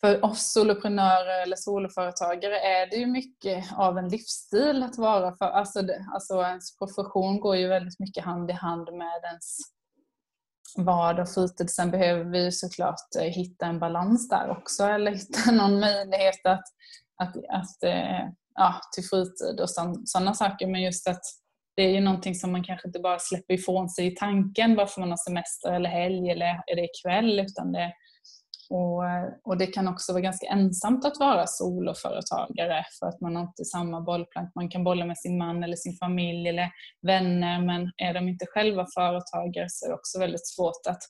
[0.00, 5.46] för oss soloprenörer eller soloföretagare är det ju mycket av en livsstil att vara för.
[5.46, 9.56] Alltså, det, alltså ens profession går ju väldigt mycket hand i hand med ens
[10.76, 11.70] vardag och fritid.
[11.70, 16.64] Sen behöver vi såklart eh, hitta en balans där också eller hitta någon möjlighet att,
[17.22, 19.70] att, att eh, ja, till fritid och
[20.04, 20.66] sådana saker.
[20.66, 21.22] Men just att
[21.76, 25.00] det är ju någonting som man kanske inte bara släpper ifrån sig i tanken varför
[25.00, 27.92] man har semester eller helg eller är det kväll utan det
[28.70, 29.02] och,
[29.44, 33.64] och, det kan också vara ganska ensamt att vara soloföretagare för att man har inte
[33.64, 34.54] samma bollplank.
[34.54, 36.70] Man kan bolla med sin man eller sin familj eller
[37.02, 41.02] vänner men är de inte själva företagare så är det också väldigt svårt att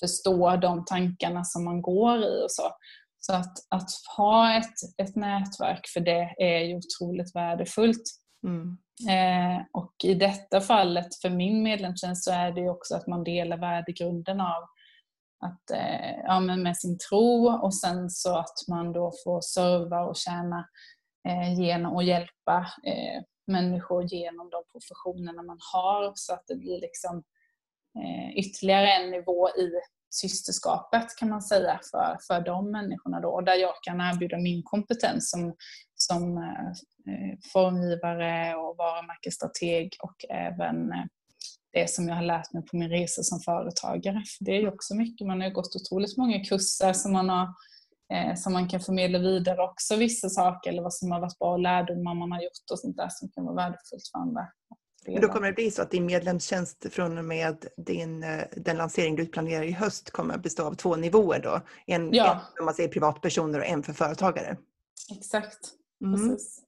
[0.00, 2.70] förstå de tankarna som man går i och så.
[3.20, 8.02] Så att, att ha ett, ett nätverk för det är ju otroligt värdefullt.
[8.46, 8.78] Mm.
[9.08, 13.56] Eh, och i detta fallet för min medlemstjänst så är det också att man delar
[13.56, 14.62] värdegrunden av
[15.40, 20.16] att, eh, ja, med sin tro och sen så att man då får serva och
[20.16, 20.68] tjäna
[21.28, 26.80] eh, genom och hjälpa eh, människor genom de professionerna man har så att det blir
[26.80, 27.22] liksom
[27.98, 29.70] eh, ytterligare en nivå i
[30.10, 33.28] systerskapet kan man säga för, för de människorna då.
[33.28, 35.54] Och där jag kan erbjuda min kompetens som,
[35.94, 41.04] som eh, formgivare och varumärkesstrateg och även eh,
[41.80, 44.22] det som jag har lärt mig på min resa som företagare.
[44.38, 47.48] För det är ju också mycket, man har gått otroligt många kurser som man, har,
[48.12, 51.56] eh, som man kan förmedla vidare också, vissa saker eller vad som har varit bra
[51.56, 54.46] lärdomar man har gjort och sånt där som kan vara värdefullt för andra.
[55.06, 58.76] Men då kommer det bli så att din medlemstjänst från och med din, eh, den
[58.76, 61.60] lansering du planerar i höst kommer att bestå av två nivåer då?
[61.86, 62.32] En, ja.
[62.32, 64.56] en om man säger privatpersoner och en för företagare?
[65.10, 65.58] Exakt,
[66.04, 66.28] mm.
[66.28, 66.67] precis.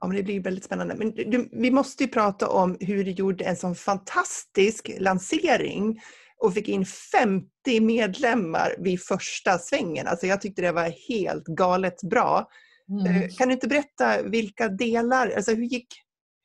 [0.00, 0.94] Ja, men det blir väldigt spännande.
[0.94, 6.00] Men du, vi måste ju prata om hur du gjorde en sån fantastisk lansering
[6.38, 10.06] och fick in 50 medlemmar vid första svängen.
[10.06, 12.48] Alltså jag tyckte det var helt galet bra.
[12.90, 13.22] Mm.
[13.22, 15.86] Eh, kan du inte berätta vilka delar, alltså hur gick,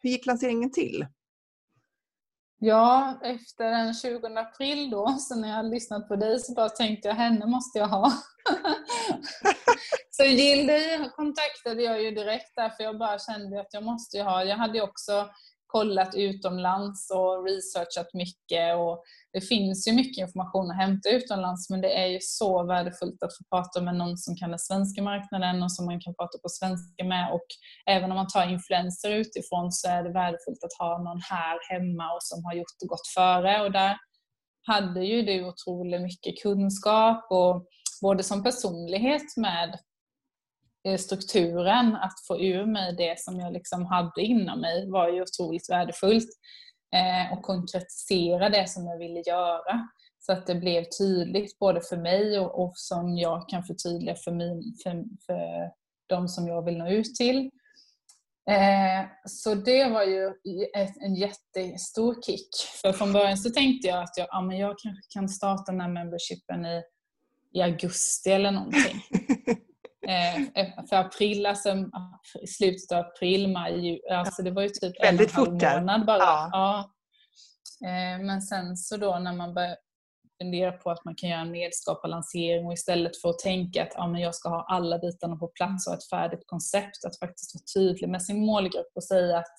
[0.02, 1.06] hur gick lanseringen till?
[2.62, 7.08] Ja, efter den 20 april då, så när jag lyssnat på dig så bara tänkte
[7.08, 8.12] jag henne måste jag ha.
[10.12, 14.24] så Gildi kontaktade jag ju direkt där för jag bara kände att jag måste ju
[14.24, 14.44] ha.
[14.44, 15.30] Jag hade också
[15.72, 18.76] kollat utomlands och researchat mycket.
[18.78, 19.04] Och
[19.34, 23.38] det finns ju mycket information att hämta utomlands men det är ju så värdefullt att
[23.38, 26.50] få prata med någon som kan den svenska marknaden och som man kan prata på
[26.50, 27.34] svenska med.
[27.34, 27.48] Och
[27.86, 32.14] även om man tar influenser utifrån så är det värdefullt att ha någon här hemma
[32.16, 33.62] och som har gjort och gått före.
[33.62, 33.98] Och där
[34.68, 37.66] hade ju du otroligt mycket kunskap och
[38.02, 39.80] både som personlighet med
[40.88, 45.22] Eh, strukturen, att få ur mig det som jag liksom hade inom mig var ju
[45.22, 46.30] otroligt värdefullt.
[46.96, 49.88] Eh, och konkretisera det som jag ville göra.
[50.20, 54.32] Så att det blev tydligt både för mig och, och som jag kan förtydliga för,
[54.32, 55.72] min, för, för
[56.08, 57.50] de som jag vill nå ut till.
[58.50, 60.28] Eh, så det var ju
[60.76, 62.50] ett, en jättestor kick.
[62.82, 65.82] För från början så tänkte jag att jag, ja, men jag kanske kan starta den
[65.82, 66.84] här membershipen i,
[67.54, 69.02] i augusti eller någonting.
[70.08, 71.70] Eh, för april, alltså
[72.48, 76.06] slutet av april, maj, alltså det var ju typ Väldigt en och en halv månad
[76.06, 76.20] bara.
[76.20, 76.50] Ja.
[76.52, 76.92] ja.
[77.88, 79.78] Eh, men sen så då när man börjar
[80.42, 83.94] fundera på att man kan göra en medskapad lansering och istället för att tänka att
[83.96, 87.56] ja, men jag ska ha alla bitarna på plats och ett färdigt koncept, att faktiskt
[87.56, 89.56] vara tydlig med sin målgrupp och säga att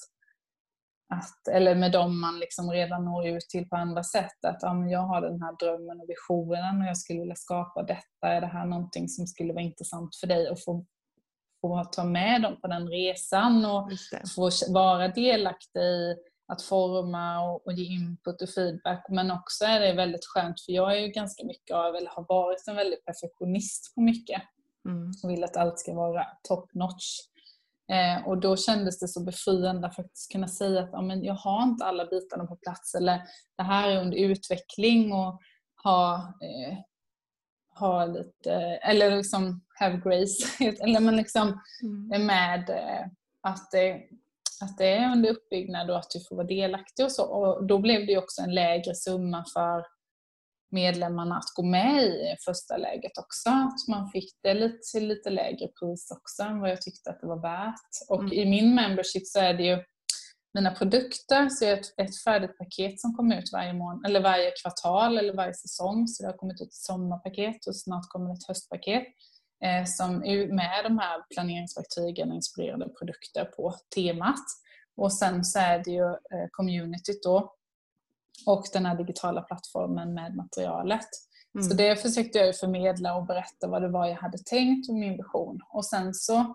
[1.10, 4.44] att, eller med dem man liksom redan når ut till på andra sätt.
[4.46, 8.28] Att ja, jag har den här drömmen och visionen och jag skulle vilja skapa detta.
[8.28, 10.84] Är det här någonting som skulle vara intressant för dig att få,
[11.60, 13.90] få ta med dem på den resan och
[14.34, 16.16] få vara delaktig i
[16.52, 19.06] att forma och, och, ge input och feedback.
[19.08, 22.24] Men också är det väldigt skönt för jag är ju ganska mycket av, eller har
[22.28, 24.42] varit en väldigt perfektionist på mycket.
[24.88, 25.12] Mm.
[25.22, 27.20] Och vill att allt ska vara top notch.
[27.90, 31.34] Eh, och då kändes det så befriande att faktiskt kunna säga att ja, men jag
[31.34, 33.22] har inte alla bitarna på plats eller
[33.56, 35.40] det här är under utveckling och
[35.82, 36.78] ha, eh,
[37.78, 42.26] ha lite, eller liksom have grace, eller men liksom mm.
[42.26, 43.06] med eh,
[43.40, 44.02] att, det,
[44.60, 47.24] att det är under uppbyggnad och att du får vara delaktig och så.
[47.24, 49.86] Och då blev det också en lägre summa för
[50.70, 53.50] medlemmarna att gå med i första läget också.
[53.50, 57.20] Att man fick det lite, till lite lägre pris också än vad jag tyckte att
[57.20, 58.08] det var värt.
[58.08, 58.32] Och mm.
[58.32, 59.84] i min membership så är det ju
[60.54, 64.52] mina produkter, så är ett, ett färdigt paket som kommer ut varje, mån, eller varje
[64.62, 66.08] kvartal eller varje säsong.
[66.08, 69.04] Så det har kommit ut ett sommarpaket och snart kommer ett höstpaket
[69.64, 74.44] eh, som är med de här planeringsverktygen och inspirerade produkter på temat.
[74.96, 77.54] Och sen så är det ju eh, communityt då
[78.46, 81.08] och den här digitala plattformen med materialet.
[81.54, 81.68] Mm.
[81.68, 85.16] Så det försökte jag förmedla och berätta vad det var jag hade tänkt och min
[85.16, 85.60] vision.
[85.68, 86.54] Och sen så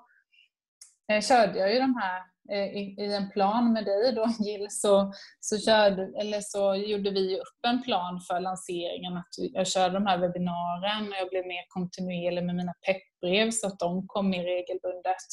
[1.11, 2.21] eh, körde jag ju de här
[2.51, 7.11] eh, i, i, en plan med dig då Jill, så, så, körde, eller så gjorde
[7.11, 9.17] vi upp en plan för lanseringen.
[9.17, 13.67] Att jag körde de här webbinarierna och jag blev mer kontinuerlig med mina peppbrev så
[13.67, 15.25] att de kom mer regelbundet.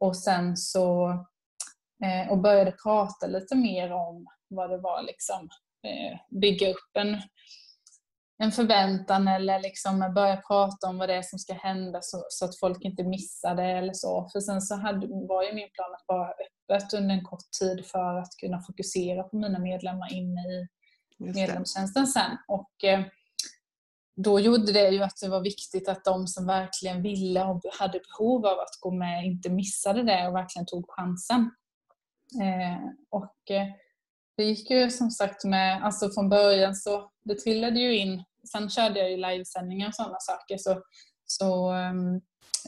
[0.00, 1.10] Och sen så
[2.04, 5.48] eh, och började prata lite mer om vad det var liksom
[6.40, 7.16] bygga upp en,
[8.38, 12.44] en förväntan eller liksom börja prata om vad det är som ska hända så, så
[12.44, 14.28] att folk inte missar det eller så.
[14.32, 17.86] För sen så hade, var ju min plan att vara öppet under en kort tid
[17.86, 20.68] för att kunna fokusera på mina medlemmar inne i
[21.18, 22.38] medlemstjänsten sen.
[22.48, 23.00] Och, eh,
[24.16, 28.00] då gjorde det ju att det var viktigt att de som verkligen ville och hade
[28.00, 31.50] behov av att gå med inte missade det och verkligen tog chansen.
[32.42, 33.68] Eh, och eh,
[34.36, 38.70] det gick ju som sagt med, alltså från början så det trillade ju in, sen
[38.70, 40.82] körde jag ju livesändningar och sådana saker så,
[41.26, 42.20] så um,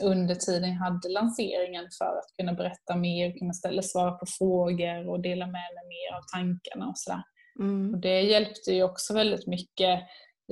[0.03, 5.09] under tiden jag hade lanseringen för att kunna berätta mer, kunna ställa svar på frågor
[5.09, 7.23] och dela med mig mer av tankarna och sådär.
[7.59, 7.95] Mm.
[7.95, 10.01] Och det hjälpte ju också väldigt mycket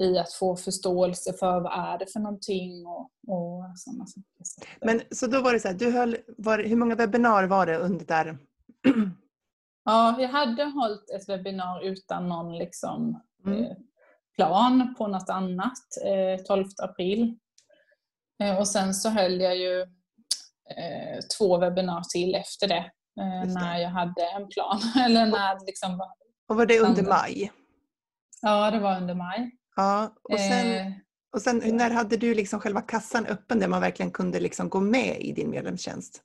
[0.00, 4.66] i att få förståelse för vad är det för någonting och, och sådana saker.
[4.80, 7.78] Men så då var det så här, du höll, var, hur många webbinar var det
[7.78, 8.38] under där
[9.84, 13.64] Ja, jag hade hållit ett webbinar utan någon liksom, mm.
[13.64, 13.76] eh,
[14.36, 17.38] plan på något annat eh, 12 april.
[18.42, 19.80] Eh, och sen så höll jag ju
[20.70, 24.80] eh, två webbinar till efter det, eh, det, när jag hade en plan.
[25.04, 26.00] Eller när, liksom,
[26.48, 27.52] och var det under maj?
[28.42, 29.50] Ja, det var under maj.
[29.76, 30.92] Ja, och sen, eh,
[31.32, 34.80] och sen när hade du liksom själva kassan öppen där man verkligen kunde liksom gå
[34.80, 36.22] med i din medlemstjänst?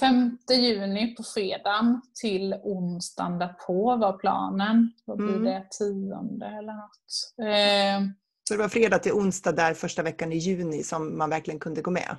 [0.00, 4.92] 5 eh, juni på fredagen till onsdagen därpå var planen.
[5.04, 5.44] Vad blir mm.
[5.44, 5.66] det?
[5.70, 7.34] Tionde eller något.
[7.40, 8.08] Eh,
[8.48, 11.82] så det var fredag till onsdag där första veckan i juni som man verkligen kunde
[11.82, 12.16] gå med?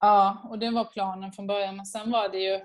[0.00, 1.76] Ja, och det var planen från början.
[1.76, 2.60] Men sen var det ju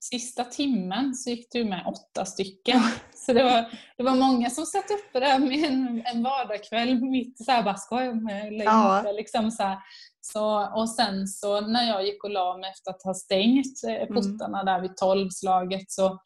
[0.00, 2.80] sista timmen så gick det med åtta stycken.
[3.14, 7.44] Så det var, det var många som satt uppe där med en, en vardagskväll mitt
[7.44, 9.12] så här, bara ska jag med eller ja.
[9.16, 9.78] Liksom så här.
[10.26, 13.94] Så, och sen så när jag gick och la mig efter att ha stängt eh,
[13.94, 14.08] mm.
[14.08, 14.66] portarna mm.
[14.66, 16.18] där vid tolvslaget så,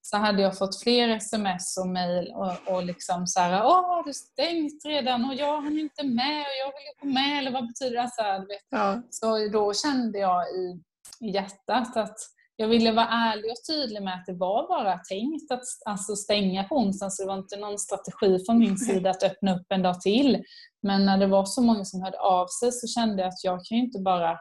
[0.00, 4.04] så hade jag fått fler sms och mejl och, och liksom så här, åh har
[4.04, 7.66] du stängt redan och jag hann inte med och jag vill gå med eller vad
[7.66, 8.10] betyder det?
[8.14, 8.46] Så, här.
[8.70, 9.02] Ja.
[9.10, 10.82] så då kände jag i,
[11.20, 12.18] i hjärtat att
[12.56, 16.64] jag ville vara ärlig och tydlig med att det var bara tänkt att alltså stänga
[16.64, 19.82] på onsdagen så det var inte någon strategi från min sida att öppna upp en
[19.82, 20.42] dag till.
[20.82, 23.64] Men när det var så många som hörde av sig så kände jag att jag
[23.64, 24.38] kan ju inte bara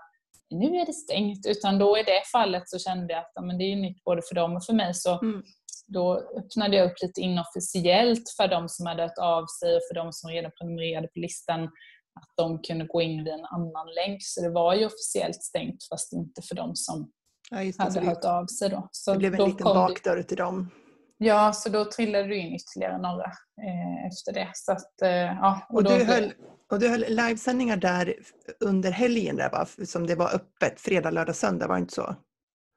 [0.50, 3.58] nu är det stängt, utan då i det fallet så kände jag att ja, men
[3.58, 4.94] det är nytt både för dem och för mig.
[4.94, 5.44] Så mm.
[5.88, 9.96] Då öppnade jag upp lite inofficiellt för de som hade hört av sig och för
[9.96, 11.64] de som redan prenumererade på listan
[12.20, 14.18] att de kunde gå in via en annan länk.
[14.24, 17.12] Så det var ju officiellt stängt fast inte för de som
[17.52, 18.70] ja, det, hade hört av sig.
[18.70, 18.88] Då.
[18.92, 20.70] Så det blev en liten bakdörr till dem.
[21.18, 23.26] Ja, så då trillade du in ytterligare några
[23.62, 24.50] eh, efter det.
[24.54, 26.34] Så att, eh, ja, och, och, du höll,
[26.72, 28.16] och du höll livesändningar där
[28.60, 29.66] under helgen där, va?
[29.86, 32.16] som det var öppet, fredag, lördag, söndag, var det inte så?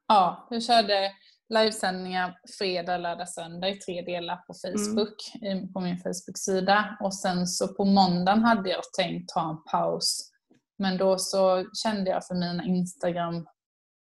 [0.09, 1.13] Ja, jag körde
[1.55, 5.73] livesändningar fredag, lördag, söndag i tre delar på Facebook, mm.
[5.73, 6.97] på min Facebook-sida.
[7.01, 10.31] Och sen så på måndagen hade jag tänkt ha en paus.
[10.79, 13.47] Men då så kände jag för mina Instagram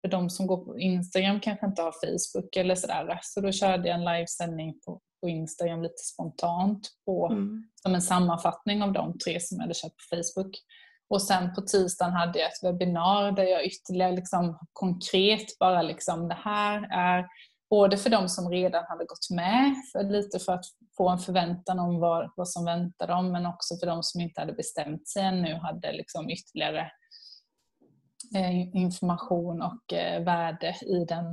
[0.05, 3.19] för de som går på Instagram kanske inte har Facebook eller sådär.
[3.21, 7.63] Så då körde jag en livesändning på, på Instagram lite spontant på, mm.
[7.81, 10.55] som en sammanfattning av de tre som jag hade kört på Facebook.
[11.09, 16.27] Och sen på tisdagen hade jag ett webbinar där jag ytterligare liksom konkret bara liksom
[16.27, 17.25] det här är
[17.69, 20.65] både för de som redan hade gått med, för lite för att
[20.97, 24.41] få en förväntan om vad, vad som väntar dem, men också för de som inte
[24.41, 26.91] hade bestämt sig ännu hade liksom ytterligare
[28.73, 31.25] information och eh, värde i, den,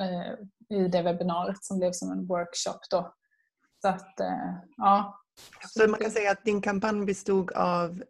[0.00, 2.80] eh, i det webbinariet som blev som en workshop.
[2.90, 3.14] Då.
[3.82, 4.14] Så att,
[4.76, 5.20] ja.
[5.68, 8.02] Så man kan säga att din kampanj bestod av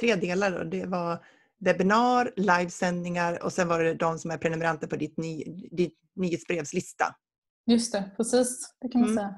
[0.00, 0.50] tre delar.
[0.50, 0.64] Då.
[0.64, 1.24] Det var
[1.58, 7.14] webbinar, livesändningar och sen var det de som är prenumeranter på ditt, ny, ditt nyhetsbrevslista.
[7.66, 8.74] Just det, precis.
[8.80, 9.18] Det kan man mm.
[9.18, 9.34] säga.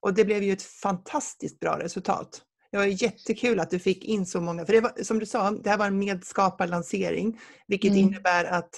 [0.00, 2.42] Och det blev ju ett fantastiskt bra resultat.
[2.76, 4.66] Det var jättekul att du fick in så många.
[4.66, 7.40] För det var, som du sa, det här var en medskaparlansering.
[7.66, 8.02] Vilket mm.
[8.02, 8.70] innebär att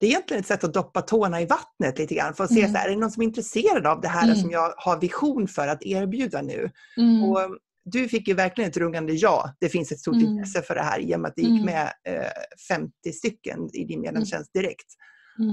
[0.00, 2.60] det är egentligen ett sätt att doppa tårna i vattnet lite grann för att se
[2.60, 2.72] mm.
[2.72, 4.36] så här, är det någon som är intresserad av det här mm.
[4.36, 6.70] som jag har vision för att erbjuda nu.
[6.96, 7.22] Mm.
[7.24, 7.38] Och
[7.84, 9.54] du fick ju verkligen ett rungande ja.
[9.60, 10.26] Det finns ett stort mm.
[10.26, 11.64] intresse för det här i och med att det gick mm.
[11.64, 12.30] med eh,
[12.68, 14.86] 50 stycken i din medlemstjänst direkt.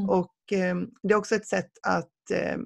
[0.10, 2.58] Och eh, det är också ett sätt att Eh,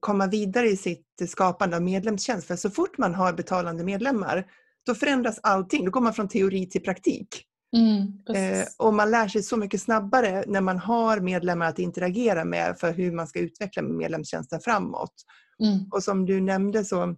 [0.00, 2.46] komma vidare i sitt skapande av medlemstjänst.
[2.46, 4.46] För så fort man har betalande medlemmar,
[4.86, 5.84] då förändras allting.
[5.84, 7.44] Då går man från teori till praktik.
[7.76, 12.44] Mm, eh, och man lär sig så mycket snabbare när man har medlemmar att interagera
[12.44, 15.14] med för hur man ska utveckla medlemstjänsten framåt.
[15.62, 15.88] Mm.
[15.90, 17.16] Och som du nämnde så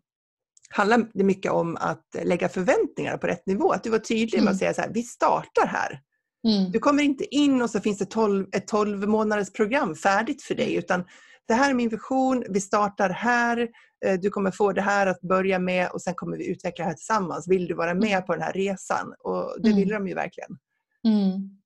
[0.71, 3.73] handlar det mycket om att lägga förväntningar på rätt nivå.
[3.73, 4.59] Att du var tydlig med att mm.
[4.59, 6.01] säga så här, vi startar här.
[6.49, 6.73] Mm.
[6.73, 10.55] Du kommer inte in och så finns det 12, ett 12 månaders program färdigt för
[10.55, 11.05] dig utan
[11.49, 13.69] det här är min vision, vi startar här,
[14.07, 16.89] eh, du kommer få det här att börja med och sen kommer vi utveckla det
[16.89, 17.49] här tillsammans.
[17.49, 18.27] Vill du vara med mm.
[18.27, 19.15] på den här resan?
[19.19, 19.81] Och det mm.
[19.81, 20.59] vill de ju verkligen.
[21.05, 21.59] Mm.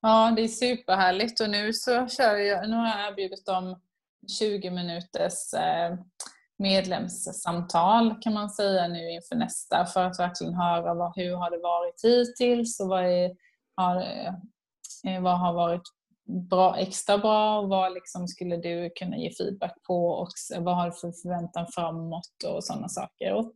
[0.00, 3.80] Ja, det är superhärligt och nu så kör jag, nu har jag erbjudit dem
[4.38, 5.98] 20 minuters eh,
[6.58, 11.58] medlemssamtal kan man säga nu inför nästa för att verkligen höra vad, hur har det
[11.58, 13.30] varit hittills och vad, är,
[13.76, 13.96] har,
[15.04, 15.82] eh, vad har varit
[16.50, 17.58] bra, extra bra?
[17.58, 20.08] Och vad liksom skulle du kunna ge feedback på?
[20.08, 22.44] Och vad har du för förväntan framåt?
[22.46, 23.32] Och sådana saker.
[23.32, 23.52] Och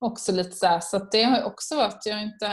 [0.00, 2.46] också lite så här, så det har också varit, jag har, inte,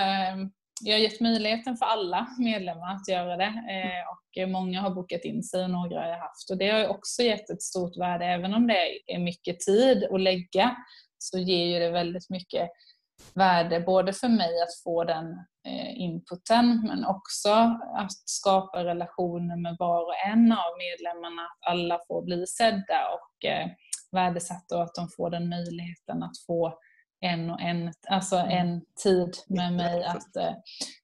[0.81, 3.53] jag har gett möjligheten för alla medlemmar att göra det.
[3.69, 6.51] Eh, och många har bokat in sig och några har jag haft.
[6.51, 8.25] Och det har också gett ett stort värde.
[8.25, 10.75] Även om det är mycket tid att lägga
[11.17, 12.69] så ger ju det väldigt mycket
[13.33, 15.25] värde både för mig att få den
[15.67, 17.49] eh, inputen men också
[17.97, 21.41] att skapa relationer med var och en av medlemmarna.
[21.41, 23.67] Att alla får bli sedda och eh,
[24.11, 26.79] värdesatta och att de får den möjligheten att få
[27.23, 28.57] en och en, alltså mm.
[28.57, 30.03] en tid med mig.
[30.03, 30.53] Att, eh,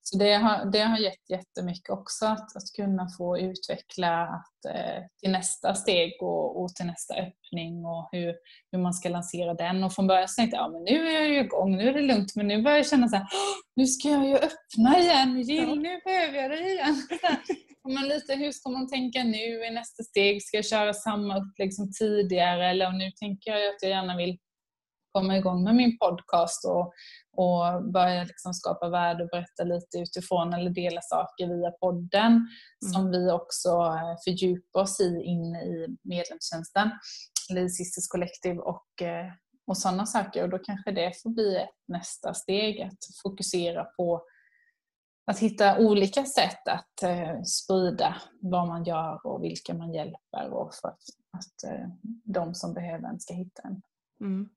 [0.02, 5.04] så det har, det har gett jättemycket också att, att kunna få utveckla att, eh,
[5.20, 8.36] till nästa steg och, och till nästa öppning och hur,
[8.72, 9.84] hur man ska lansera den.
[9.84, 11.94] Och från början så tänkte jag ja, men nu är jag ju igång, nu är
[11.94, 12.36] det lugnt.
[12.36, 13.26] Men nu börjar jag känna så här,
[13.76, 16.96] nu ska jag ju öppna igen, Jill, nu behöver jag det igen.
[17.94, 20.44] men lite, hur ska man tänka nu i nästa steg?
[20.44, 22.70] Ska jag köra samma upplägg som tidigare?
[22.70, 24.38] Eller nu tänker jag att jag gärna vill
[25.20, 26.94] komma igång med min podcast och,
[27.32, 32.94] och börja liksom skapa värde och berätta lite utifrån eller dela saker via podden mm.
[32.94, 36.90] som vi också eh, fördjupar oss i inne i medlemstjänsten,
[37.50, 39.32] eller i Sisters Collective och, eh,
[39.68, 40.44] och sådana saker.
[40.44, 44.24] Och då kanske det får bli ett nästa steg, att fokusera på
[45.26, 50.74] att hitta olika sätt att eh, sprida vad man gör och vilka man hjälper och
[50.74, 51.04] för att,
[51.38, 51.88] att eh,
[52.24, 53.82] de som behöver en ska hitta en.
[54.22, 54.50] Mm.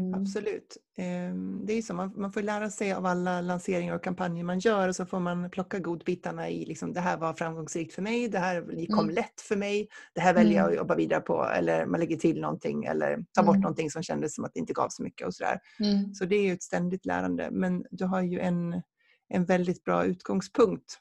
[0.00, 0.20] Mm.
[0.20, 0.76] Absolut.
[0.96, 4.88] Ehm, det är så, man, får lära sig av alla lanseringar och kampanjer man gör
[4.88, 8.38] och så får man plocka godbitarna i liksom, det här var framgångsrikt för mig, det
[8.38, 9.14] här kom mm.
[9.14, 10.72] lätt för mig, det här väljer jag mm.
[10.72, 13.62] att jobba vidare på eller man lägger till någonting eller tar bort mm.
[13.62, 15.58] någonting som kändes som att det inte gav så mycket och sådär.
[15.80, 16.14] Mm.
[16.14, 18.82] Så det är ju ett ständigt lärande men du har ju en,
[19.28, 20.98] en väldigt bra utgångspunkt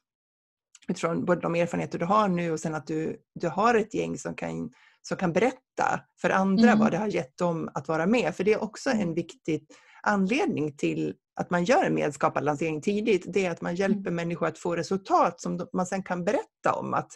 [0.88, 4.18] utifrån både de erfarenheter du har nu och sen att du, du har ett gäng
[4.18, 4.72] som kan
[5.02, 6.80] som kan berätta för andra mm.
[6.80, 8.36] vad det har gett dem att vara med.
[8.36, 9.66] För det är också en viktig
[10.04, 13.26] anledning till att man gör en medskapad lansering tidigt.
[13.28, 14.16] Det är att man hjälper mm.
[14.16, 16.93] människor att få resultat som man sen kan berätta om.
[16.93, 17.12] Att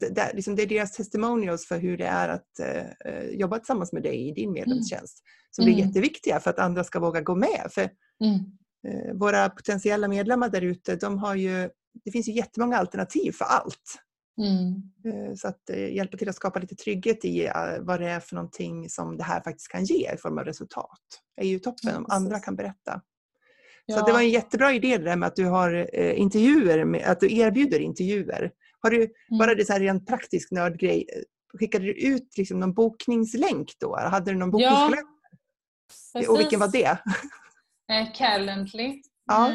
[0.00, 0.14] det.
[0.14, 4.02] Det, liksom det är deras testimonials för hur det är att uh, jobba tillsammans med
[4.02, 4.54] dig i din mm.
[4.54, 5.74] medlemstjänst som mm.
[5.74, 7.68] blir jätteviktiga för att andra ska våga gå med.
[7.70, 11.70] För uh, Våra potentiella medlemmar där ute, de har ju,
[12.04, 14.03] det finns ju jättemånga alternativ för allt.
[14.38, 14.82] Mm.
[15.04, 18.20] Eh, så att eh, hjälpa till att skapa lite trygghet i eh, vad det är
[18.20, 21.00] för någonting som det här faktiskt kan ge i form av resultat.
[21.36, 23.00] Det är ju toppen om andra kan berätta.
[23.86, 23.98] Ja.
[23.98, 27.20] Så det var en jättebra idé det där med att du har intervjuer, med, att
[27.20, 28.52] du erbjuder intervjuer.
[28.80, 29.38] Har du, mm.
[29.38, 31.06] bara det så här rent praktisk nördgrej,
[31.58, 33.96] skickade du ut liksom någon bokningslänk då?
[33.96, 35.04] Hade du någon bokningskalender?
[36.12, 36.98] Ja, Och vilken var det?
[38.14, 39.50] Calendly Ja.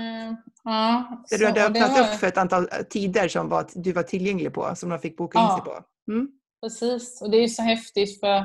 [0.64, 2.00] Ja Där du hade öppnat var...
[2.00, 5.40] upp för ett antal tider som var, du var tillgänglig på, som de fick boka
[5.40, 5.84] in sig på.
[6.12, 6.28] Mm.
[6.62, 8.38] Precis, och det är så häftigt för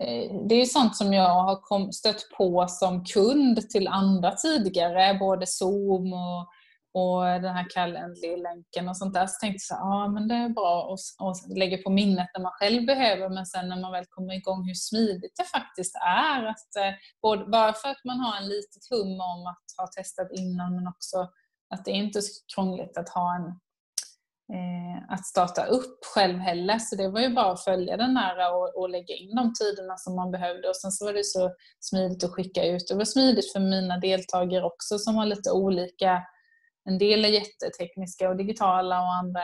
[0.00, 5.46] eh, det är sånt som jag har stött på som kund till andra tidigare, både
[5.46, 6.48] Zoom och
[6.94, 9.26] och den här Calendly-länken och sånt där.
[9.26, 12.52] Så tänkte jag att ah, men det är bra att lägga på minnet när man
[12.52, 16.44] själv behöver men sen när man väl kommer igång hur smidigt det faktiskt är.
[16.46, 20.28] Att, eh, både, bara för att man har en litet hum om att ha testat
[20.32, 21.28] innan men också
[21.74, 23.46] att det är inte är så krångligt att ha en
[24.56, 26.78] eh, att starta upp själv heller.
[26.78, 29.96] Så det var ju bara att följa den här och, och, lägga in de tiderna
[29.96, 30.68] som man behövde.
[30.68, 32.88] Och sen så var det så smidigt att skicka ut.
[32.88, 36.22] Det var smidigt för mina deltagare också som har lite olika.
[36.84, 39.40] En del är jättetekniska och digitala och andra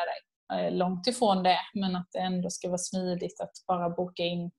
[0.53, 1.59] är långt ifrån det.
[1.75, 4.51] Men att det ändå ska vara smidigt att bara boka in,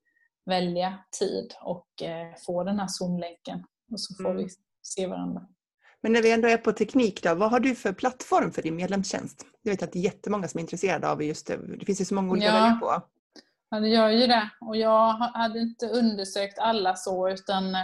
[0.46, 3.64] välja tid och eh, få den här Zoom-länken.
[3.92, 4.38] Och så får mm.
[4.38, 4.50] vi
[4.82, 5.42] se varandra.
[6.02, 8.76] Men när vi ändå är på teknik då, vad har du för plattform för din
[8.76, 9.46] medlemstjänst?
[9.62, 11.78] Jag vet att det är jättemånga som är intresserade av just det.
[11.78, 12.54] Det finns ju så många olika ja.
[12.54, 13.04] välja på.
[13.70, 14.50] Ja, det gör ju det.
[14.62, 17.76] Och jag hade inte undersökt alla så utan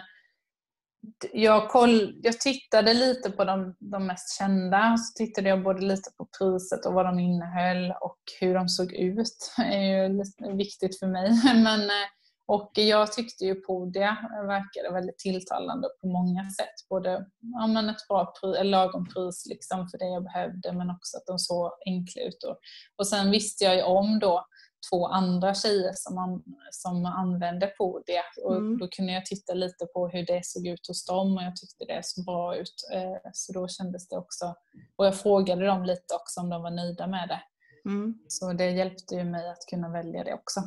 [1.33, 4.97] jag, koll, jag tittade lite på de, de mest kända.
[4.97, 8.93] Så tittade jag både lite på priset och vad de innehöll och hur de såg
[8.93, 9.53] ut.
[9.57, 11.31] Det är ju viktigt för mig.
[11.63, 12.07] Men eh,
[12.47, 16.89] och jag tyckte ju Podia verkade väldigt tilltalande på många sätt.
[16.89, 17.25] Både
[17.59, 21.25] ja, men ett bra pris, lagom pris liksom för det jag behövde men också att
[21.25, 22.43] de såg enkla ut.
[22.43, 22.57] Och,
[22.95, 24.45] och sen visste jag ju om då
[24.89, 28.77] två andra tjejer som, an, som använde Podia och mm.
[28.77, 31.85] då kunde jag titta lite på hur det såg ut hos dem och jag tyckte
[31.85, 32.89] det såg bra ut.
[32.93, 34.55] Eh, så då kändes det också,
[34.95, 37.41] och jag frågade dem lite också om de var nöjda med det.
[37.89, 38.19] Mm.
[38.27, 40.61] Så det hjälpte ju mig att kunna välja det också.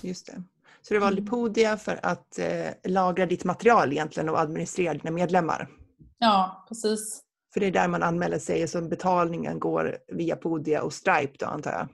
[0.00, 0.42] Just det.
[0.82, 1.30] Så du valde mm.
[1.30, 5.68] Podia för att eh, lagra ditt material egentligen och administrera dina medlemmar?
[6.18, 7.22] Ja, precis.
[7.52, 11.46] För det är där man anmäler sig så betalningen går via Podia och Stripe då
[11.46, 11.88] antar jag?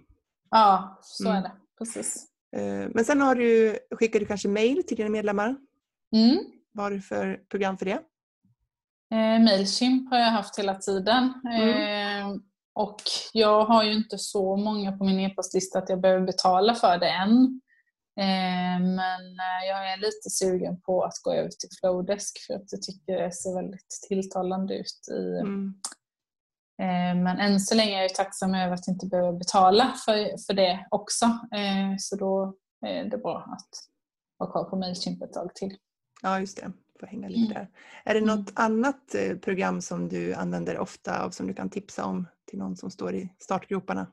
[0.51, 1.37] Ja, så mm.
[1.37, 1.53] är det.
[1.79, 2.27] Precis.
[2.57, 5.57] Eh, men sen har du, skickar du kanske mail till dina medlemmar?
[6.17, 6.39] Mm.
[6.73, 8.01] Vad har du för program för det?
[9.13, 11.33] Eh, Mailchimp har jag haft hela tiden.
[11.45, 11.69] Mm.
[11.69, 12.37] Eh,
[12.75, 13.03] och
[13.33, 17.09] jag har ju inte så många på min e-postlista att jag behöver betala för det
[17.09, 17.61] än.
[18.21, 22.73] Eh, men eh, jag är lite sugen på att gå över till Flowdesk för att
[22.73, 25.09] jag tycker det ser väldigt tilltalande ut.
[25.11, 25.75] I, mm.
[26.79, 30.55] Eh, men än så länge är jag tacksam över att inte behöva betala för, för
[30.55, 31.39] det också.
[31.99, 32.55] Så då
[32.87, 33.69] är det bra att
[34.37, 35.77] vara kvar på Mailchimp ett tag till.
[36.23, 36.73] Ja, just det.
[37.01, 37.55] Får hänga lite mm.
[37.55, 37.69] där.
[38.05, 38.53] Är det något mm.
[38.55, 42.91] annat program som du använder ofta av som du kan tipsa om till någon som
[42.91, 44.07] står i startgroparna?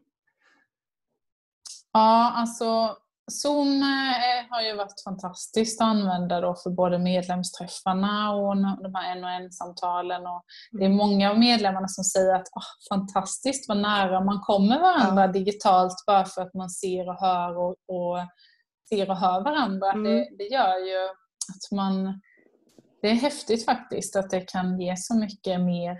[1.92, 2.98] Ja, alltså
[3.32, 9.16] Zoom eh, har ju varit fantastiskt att använda då för både medlemsträffarna och de här
[9.16, 10.22] en och en-samtalen.
[10.72, 15.22] Det är många av medlemmarna som säger att oh, fantastiskt vad nära man kommer varandra
[15.22, 15.32] ja.
[15.32, 18.18] digitalt bara för att man ser och hör och, och
[18.90, 19.92] ser och hör varandra.
[19.92, 20.04] Mm.
[20.04, 21.06] Det, det, gör ju
[21.54, 22.22] att man...
[23.02, 25.92] Det är häftigt faktiskt att det kan ge så mycket mer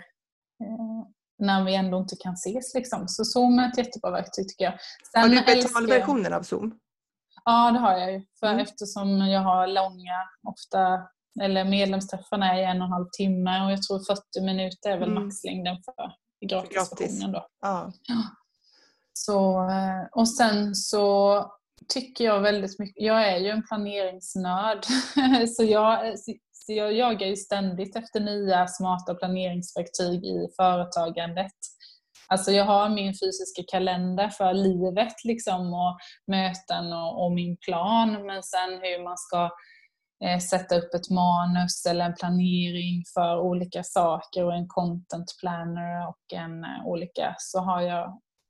[0.64, 1.08] eh,
[1.40, 2.74] när vi ändå inte kan ses.
[2.74, 3.08] Liksom.
[3.08, 4.74] Så Zoom är ett jättebra verktyg tycker jag.
[5.12, 6.80] Sen har du betalversionen av Zoom?
[7.46, 8.26] Ja, det har jag ju.
[8.40, 8.60] För mm.
[8.60, 10.18] Eftersom jag har långa,
[10.48, 11.02] ofta,
[11.42, 15.12] eller medlemsträffarna är en och en halv timme och jag tror 40 minuter är väl
[15.12, 15.24] mm.
[15.24, 15.96] maxlängden för
[16.48, 17.32] gratisversionen.
[17.32, 17.48] Då.
[17.62, 17.92] Ja.
[19.14, 21.46] Så, eh, och sen så
[21.88, 24.86] tycker jag väldigt mycket, jag är ju en planeringsnörd,
[25.58, 26.20] så jag,
[26.52, 31.54] så jag jagar ju ständigt efter nya smarta planeringsverktyg i företagandet.
[32.34, 38.26] Alltså jag har min fysiska kalender för livet liksom och möten och, och min plan.
[38.26, 39.50] Men sen hur man ska
[40.26, 46.08] eh, sätta upp ett manus eller en planering för olika saker och en content planner
[46.08, 48.06] och en eh, olika så har jag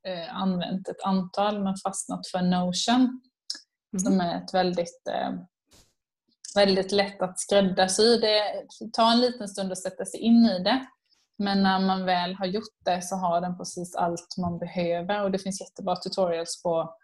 [0.07, 3.01] eh, använt ett antal men fastnat för Notion.
[3.01, 3.99] Mm.
[4.03, 5.31] Som är ett väldigt eh,
[6.55, 8.17] väldigt lätt att skräddarsy.
[8.17, 8.43] Det
[8.93, 10.85] tar en liten stund att sätta sig in i det.
[11.37, 15.31] Men när man väl har gjort det så har den precis allt man behöver och
[15.31, 16.95] det finns jättebra tutorials på,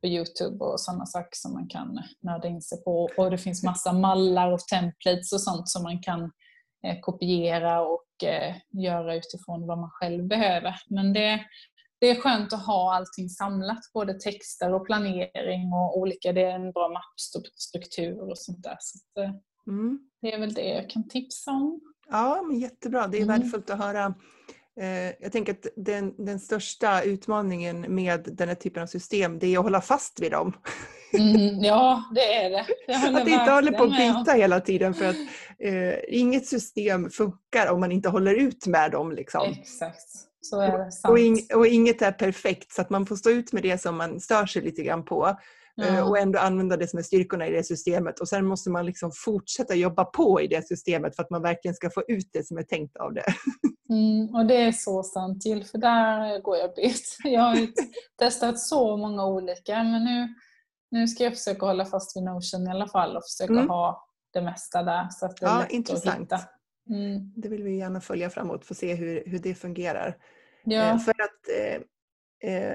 [0.00, 3.08] på Youtube och sådana saker som man kan nörda in sig på.
[3.16, 6.32] Och det finns massa mallar och templates och sånt som man kan
[6.86, 10.76] eh, kopiera och eh, göra utifrån vad man själv behöver.
[10.88, 11.40] Men det,
[12.00, 16.54] det är skönt att ha allting samlat, både texter och planering och olika, det är
[16.54, 18.76] en bra mappstruktur och sånt där.
[18.80, 19.34] Så att, eh,
[19.66, 20.10] mm.
[20.20, 21.91] Det är väl det jag kan tipsa om.
[22.12, 23.06] Ja, men jättebra.
[23.06, 23.38] Det är mm.
[23.38, 24.14] värdefullt att höra.
[24.80, 29.46] Eh, jag tänker att den, den största utmaningen med den här typen av system det
[29.46, 30.52] är att hålla fast vid dem.
[31.18, 32.66] Mm, ja, det är det.
[33.20, 35.16] Att inte hålla på att byta hela tiden för att
[35.58, 39.12] eh, inget system funkar om man inte håller ut med dem.
[39.12, 39.42] Liksom.
[39.60, 40.08] Exakt,
[40.40, 40.92] så är det.
[40.92, 41.50] Sant.
[41.52, 44.20] Och, och inget är perfekt så att man får stå ut med det som man
[44.20, 45.36] stör sig lite grann på.
[45.82, 46.04] Mm.
[46.04, 48.20] och ändå använda det som är styrkorna i det systemet.
[48.20, 51.74] Och sen måste man liksom fortsätta jobba på i det systemet för att man verkligen
[51.74, 53.24] ska få ut det som är tänkt av det.
[53.88, 57.02] Mm, och det är så sant Jill, för där går jag bet.
[57.24, 57.68] Jag har
[58.18, 60.34] testat så många olika men nu,
[60.90, 63.68] nu ska jag försöka hålla fast vid Notion i alla fall och försöka mm.
[63.68, 66.32] ha det mesta där så att det är ja, lätt intressant.
[66.32, 66.48] att hitta.
[66.90, 67.32] Mm.
[67.36, 70.16] Det vill vi gärna följa framåt för att se hur, hur det fungerar.
[70.64, 70.98] Ja.
[70.98, 71.82] För att eh,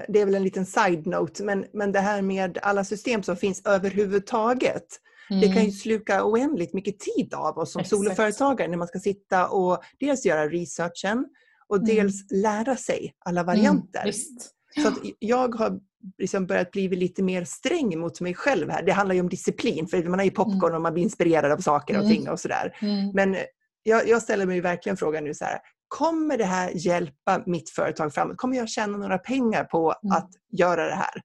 [0.07, 3.61] det är väl en liten side-note, men, men det här med alla system som finns
[3.65, 4.85] överhuvudtaget.
[5.29, 5.41] Mm.
[5.41, 5.71] Det kan ju mm.
[5.71, 7.89] sluka oändligt mycket tid av oss som Exakt.
[7.89, 11.25] soloföretagare när man ska sitta och dels göra researchen
[11.67, 11.87] och mm.
[11.87, 14.01] dels lära sig alla mm, varianter.
[14.01, 15.79] Mm, så jag har
[16.17, 18.83] liksom börjat bli lite mer sträng mot mig själv här.
[18.83, 20.75] Det handlar ju om disciplin, för man är ju popcorn mm.
[20.75, 22.77] och man blir inspirerad av saker och ting och sådär.
[23.13, 23.37] Men
[23.83, 28.13] jag, jag, ställer mig verkligen frågan nu så här, kommer det här hjälpa mitt företag
[28.13, 28.37] framåt?
[28.37, 30.17] Kommer jag tjäna några pengar på mm.
[30.17, 31.21] att göra det här?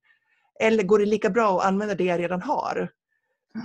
[0.60, 2.88] Eller går det lika bra att använda det jag redan har?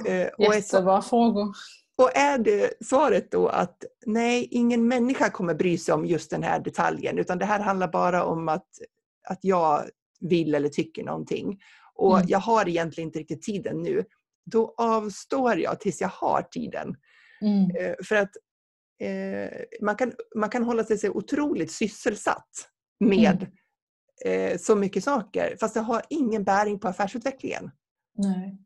[0.05, 1.55] Eh, Jättebra frågor.
[1.97, 6.43] Och är det svaret då att nej, ingen människa kommer bry sig om just den
[6.43, 8.67] här detaljen utan det här handlar bara om att,
[9.29, 9.83] att jag
[10.19, 11.59] vill eller tycker någonting
[11.97, 12.27] och mm.
[12.29, 14.03] jag har egentligen inte riktigt tiden nu.
[14.45, 16.95] Då avstår jag tills jag har tiden.
[17.41, 17.71] Mm.
[17.75, 18.31] Eh, för att
[19.81, 22.49] man, kan, man kan hålla sig så otroligt sysselsatt
[22.99, 23.47] med
[24.25, 24.51] mm.
[24.51, 27.71] eh, så mycket saker fast det har ingen bäring på affärsutvecklingen.
[28.17, 28.57] Nej.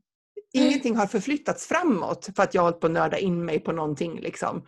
[0.54, 3.72] Ingenting har förflyttats framåt för att jag har hållit på att nörda in mig på
[3.72, 4.20] någonting.
[4.20, 4.66] Liksom.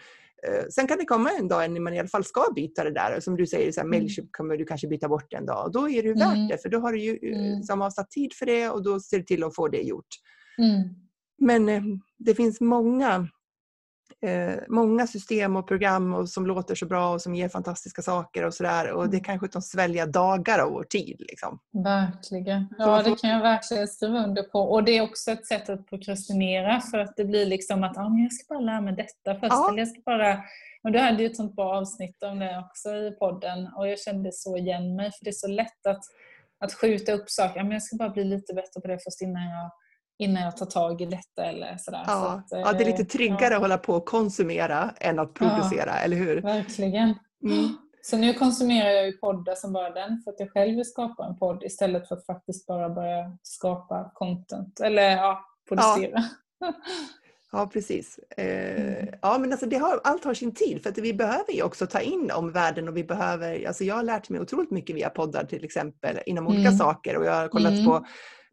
[0.47, 2.93] Eh, sen kan det komma en dag när man i alla fall ska byta det
[2.93, 3.19] där.
[3.19, 3.99] Som du säger, så här, mm.
[3.99, 5.71] Mailchimp kommer du kanske byta bort en dag.
[5.73, 6.47] Då är det ju värt mm.
[6.47, 7.63] det för då har du ju eh, mm.
[7.63, 10.07] som avsatt tid för det och då ser du till att få det gjort.
[10.57, 10.89] Mm.
[11.41, 11.83] Men eh,
[12.17, 13.27] det finns många
[14.23, 18.45] eh, många system och program och som låter så bra och som ger fantastiska saker
[18.45, 18.91] och sådär.
[18.91, 19.23] Och det mm.
[19.23, 21.15] kanske de svälja dagar av vår tid.
[21.19, 21.59] Liksom.
[21.83, 22.73] Verkligen.
[22.77, 24.59] Ja, det kan jag verkligen skriva under på.
[24.59, 28.09] Och det är också ett sätt att prokrastinera för att det blir liksom att ah,
[28.09, 29.53] men jag ska bara lära mig detta först.
[29.53, 29.69] Ja.
[29.69, 30.43] Eller jag ska bara...
[30.83, 33.99] Och du hade ju ett sånt bra avsnitt om det också i podden och jag
[33.99, 36.03] kände så igen mig för det är så lätt att,
[36.59, 37.63] att skjuta upp saker.
[37.63, 39.71] Men jag ska bara bli lite bättre på det först innan jag
[40.19, 42.03] innan jag tar tag i detta eller sådär.
[42.07, 43.55] Ja, så att, ja det är lite eh, tryggare ja.
[43.55, 46.41] att hålla på och konsumera än att producera, ja, eller hur?
[46.41, 47.15] Verkligen.
[47.43, 47.77] Mm.
[48.05, 51.25] Så nu konsumerar jag ju poddar som bara den för att jag själv vill skapa
[51.25, 56.23] en podd istället för att faktiskt bara börja skapa content eller ja, producera.
[56.59, 56.73] Ja,
[57.51, 58.19] ja precis.
[58.37, 59.15] Eh, mm.
[59.21, 61.87] Ja men alltså det har, allt har sin tid för att vi behöver ju också
[61.87, 65.09] ta in om världen och vi behöver, alltså jag har lärt mig otroligt mycket via
[65.09, 66.77] poddar till exempel inom olika mm.
[66.77, 67.85] saker och jag har kollat mm.
[67.85, 68.05] på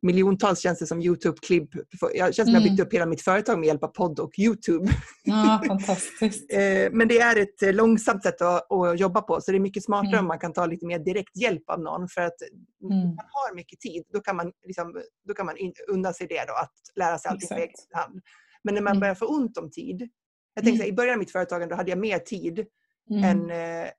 [0.03, 1.68] miljontals känns det som Youtube-klipp.
[2.14, 2.62] Jag känns som mm.
[2.62, 4.92] jag byggt upp hela mitt företag med hjälp av podd och Youtube.
[5.24, 6.53] Ja, fantastiskt.
[6.53, 9.61] Eh, men det är ett eh, långsamt sätt att, att jobba på så det är
[9.61, 10.20] mycket smartare mm.
[10.20, 12.42] om man kan ta lite mer direkt hjälp av någon för att
[12.82, 12.98] mm.
[12.98, 15.57] man har mycket tid då kan man, liksom, då kan man
[15.88, 18.20] unna sig det då, att lära sig allting på egen hand.
[18.64, 19.01] Men när man mm.
[19.01, 20.09] börjar få ont om tid.
[20.55, 20.94] Jag tänkte, mm.
[20.94, 22.66] I början av mitt företagande hade jag mer tid
[23.11, 23.24] mm.
[23.24, 23.90] än, eh,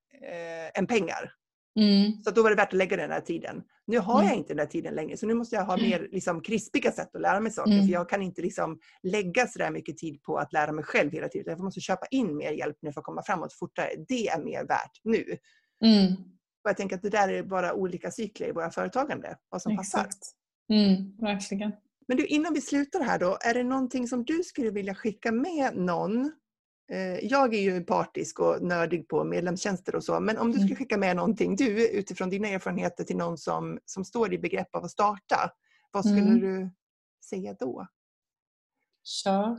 [0.73, 1.31] än pengar.
[1.79, 2.23] Mm.
[2.23, 3.63] Så då var det värt att lägga den här tiden.
[3.87, 4.27] Nu har mm.
[4.27, 7.15] jag inte den här tiden längre så nu måste jag ha mer liksom, krispiga sätt
[7.15, 7.71] att lära mig saker.
[7.71, 7.85] Mm.
[7.85, 11.11] För jag kan inte liksom, lägga så där mycket tid på att lära mig själv
[11.11, 11.51] hela tiden.
[11.57, 13.89] Jag måste köpa in mer hjälp nu för att komma framåt fortare.
[14.07, 15.37] Det är mer värt nu.
[15.85, 16.13] Mm.
[16.63, 19.37] Och jag tänker att det där är bara olika cykler i våra företagande.
[19.49, 19.93] Vad som Exakt.
[19.93, 20.13] passar.
[20.73, 21.71] Mm, verkligen.
[22.07, 23.37] Men du, innan vi slutar här då.
[23.41, 26.31] Är det någonting som du skulle vilja skicka med någon
[27.21, 30.77] jag är ju partisk och nördig på medlemstjänster och så, men om du skulle mm.
[30.77, 34.83] skicka med någonting du utifrån dina erfarenheter till någon som, som står i begrepp av
[34.83, 35.51] att starta,
[35.91, 36.39] vad skulle mm.
[36.39, 36.69] du
[37.29, 37.87] säga då?
[39.03, 39.57] Kör!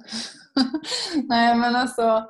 [1.28, 2.26] Nej men alltså,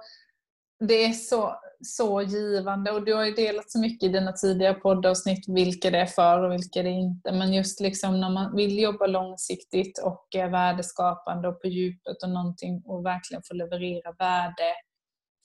[0.88, 4.74] det är så, så givande och du har ju delat så mycket i dina tidigare
[4.74, 7.32] poddavsnitt vilka det är för och vilka det är inte.
[7.32, 12.30] Men just liksom när man vill jobba långsiktigt och är värdeskapande och på djupet och
[12.30, 14.72] någonting och verkligen få leverera värde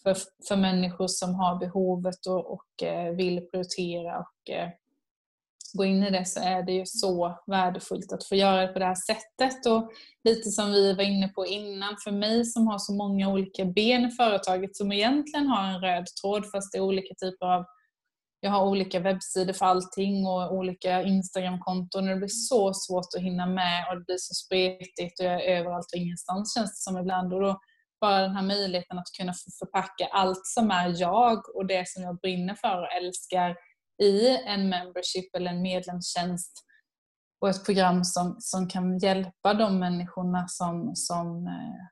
[0.03, 0.17] för,
[0.47, 4.69] för människor som har behovet och, och eh, vill prioritera och eh,
[5.73, 8.79] gå in i det så är det ju så värdefullt att få göra det på
[8.79, 9.65] det här sättet.
[9.65, 9.91] Och
[10.23, 14.05] lite som vi var inne på innan, för mig som har så många olika ben
[14.05, 17.65] i företaget som egentligen har en röd tråd fast det är olika typer av
[18.39, 23.23] jag har olika webbsidor för allting och olika Instagramkonton och det blir så svårt att
[23.23, 26.91] hinna med och det blir så spretigt och jag är överallt och ingenstans känns det
[26.91, 27.33] som ibland.
[27.33, 27.59] Och då
[28.01, 32.19] bara den här möjligheten att kunna förpacka allt som är jag och det som jag
[32.19, 33.55] brinner för och älskar
[34.03, 36.63] i en membership eller en medlemstjänst
[37.41, 41.85] och ett program som, som kan hjälpa de människorna som, som, eh,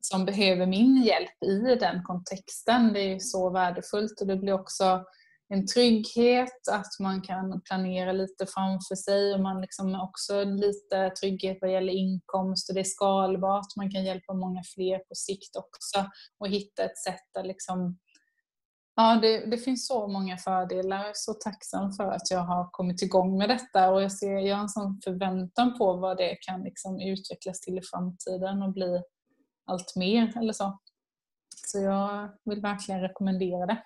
[0.00, 2.92] som behöver min hjälp i den kontexten.
[2.92, 5.04] Det är ju så värdefullt och det blir också
[5.52, 11.58] en trygghet, att man kan planera lite framför sig och man liksom också lite trygghet
[11.60, 13.76] vad gäller inkomst och det är skalbart.
[13.76, 16.06] Man kan hjälpa många fler på sikt också
[16.38, 17.98] och hitta ett sätt att liksom
[18.94, 20.96] Ja, det, det, finns så många fördelar.
[20.96, 24.38] Jag är så tacksam för att jag har kommit igång med detta och jag, ser,
[24.38, 28.72] jag har en sån förväntan på vad det kan liksom utvecklas till i framtiden och
[28.72, 29.02] bli
[29.66, 30.78] allt mer eller så.
[31.66, 33.82] Så jag vill verkligen rekommendera det.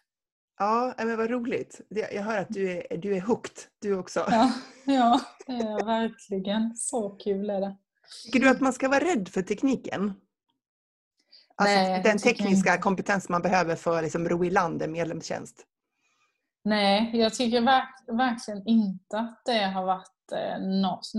[0.59, 1.81] Ja, men vad roligt.
[1.89, 4.25] Jag hör att du är, du är hooked, du också.
[4.31, 4.53] Ja,
[4.85, 6.77] ja, det är jag verkligen.
[6.77, 7.77] Så kul är det.
[8.25, 10.13] Tycker du att man ska vara rädd för tekniken?
[11.57, 15.67] Alltså Nej, den tekniska kompetens man behöver för att liksom, ro i land en medlemstjänst?
[16.65, 20.59] Nej, jag tycker verk, verkligen inte att det har varit eh,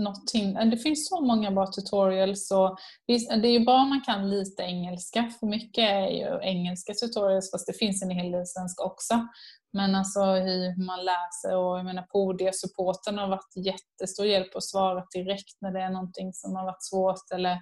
[0.02, 0.56] någonting.
[0.56, 2.68] Eh, det finns så många bra tutorials och
[3.12, 6.92] eh, det är ju bra om man kan lite engelska, för mycket är ju engelska
[6.92, 9.28] tutorials fast det finns en hel del svenska också.
[9.72, 15.04] Men alltså hur man läser och jag menar POD-supporten har varit jättestor hjälp att svara
[15.14, 17.60] direkt när det är någonting som har varit svårt eller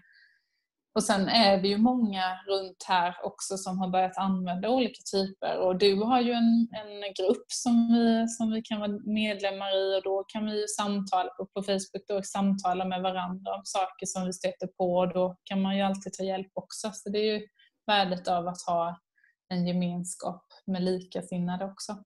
[0.95, 5.59] och sen är vi ju många runt här också som har börjat använda olika typer
[5.59, 9.99] och du har ju en, en grupp som vi, som vi kan vara medlemmar i
[9.99, 14.07] och då kan vi ju samtala på, på Facebook då samtala med varandra om saker
[14.07, 16.91] som vi stöter på och då kan man ju alltid ta hjälp också.
[16.93, 17.47] Så det är ju
[17.87, 19.01] värdet av att ha
[19.49, 21.97] en gemenskap med likasinnade också.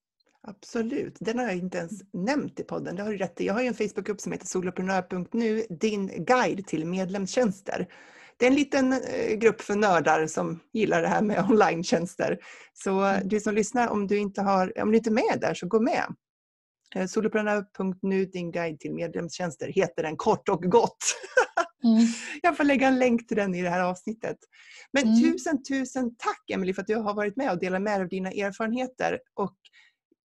[0.42, 2.96] Absolut, den har jag inte ens nämnt i podden.
[2.96, 3.46] Det har du rätt i.
[3.46, 7.88] Jag har ju en Facebookgrupp som heter soloprenör.nu, din guide till medlemstjänster.
[8.38, 12.38] Det är en liten eh, grupp för nördar som gillar det här med online-tjänster.
[12.72, 15.54] Så eh, du som lyssnar, om du inte, har, om du inte är med där,
[15.54, 16.04] så gå med.
[16.94, 21.04] Eh, Soloprenör.nu, din guide till medlemstjänster, heter den kort och gott.
[21.84, 22.06] Mm.
[22.42, 24.36] Jag får lägga en länk till den i det här avsnittet.
[24.92, 25.22] Men Mm.
[25.22, 28.08] tusen, tusen tack Emelie för att du har varit med och delat med dig av
[28.08, 29.18] dina erfarenheter.
[29.34, 29.56] Och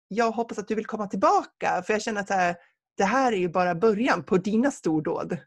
[0.07, 2.55] jag hoppas att du vill komma tillbaka för jag känner att det här,
[2.97, 5.37] det här är ju bara början på dina stordåd.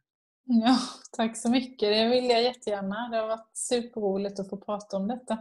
[0.49, 0.79] Ja,
[1.13, 1.89] tack så mycket.
[1.89, 3.09] Det vill jag jättegärna.
[3.09, 5.39] Det har varit superroligt att få prata om detta.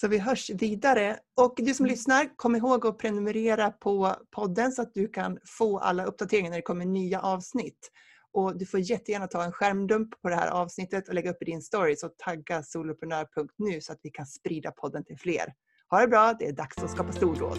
[0.00, 1.18] Så vi hörs vidare.
[1.36, 5.78] Och du som lyssnar, kom ihåg att prenumerera på podden så att du kan få
[5.78, 7.90] alla uppdateringar när det kommer nya avsnitt.
[8.32, 11.44] Och du får jättegärna ta en skärmdump på det här avsnittet och lägga upp i
[11.44, 15.54] din story och tagga soloprenör.nu så att vi kan sprida podden till fler.
[15.90, 17.58] Ha det bra, det är dags att skapa stordåd.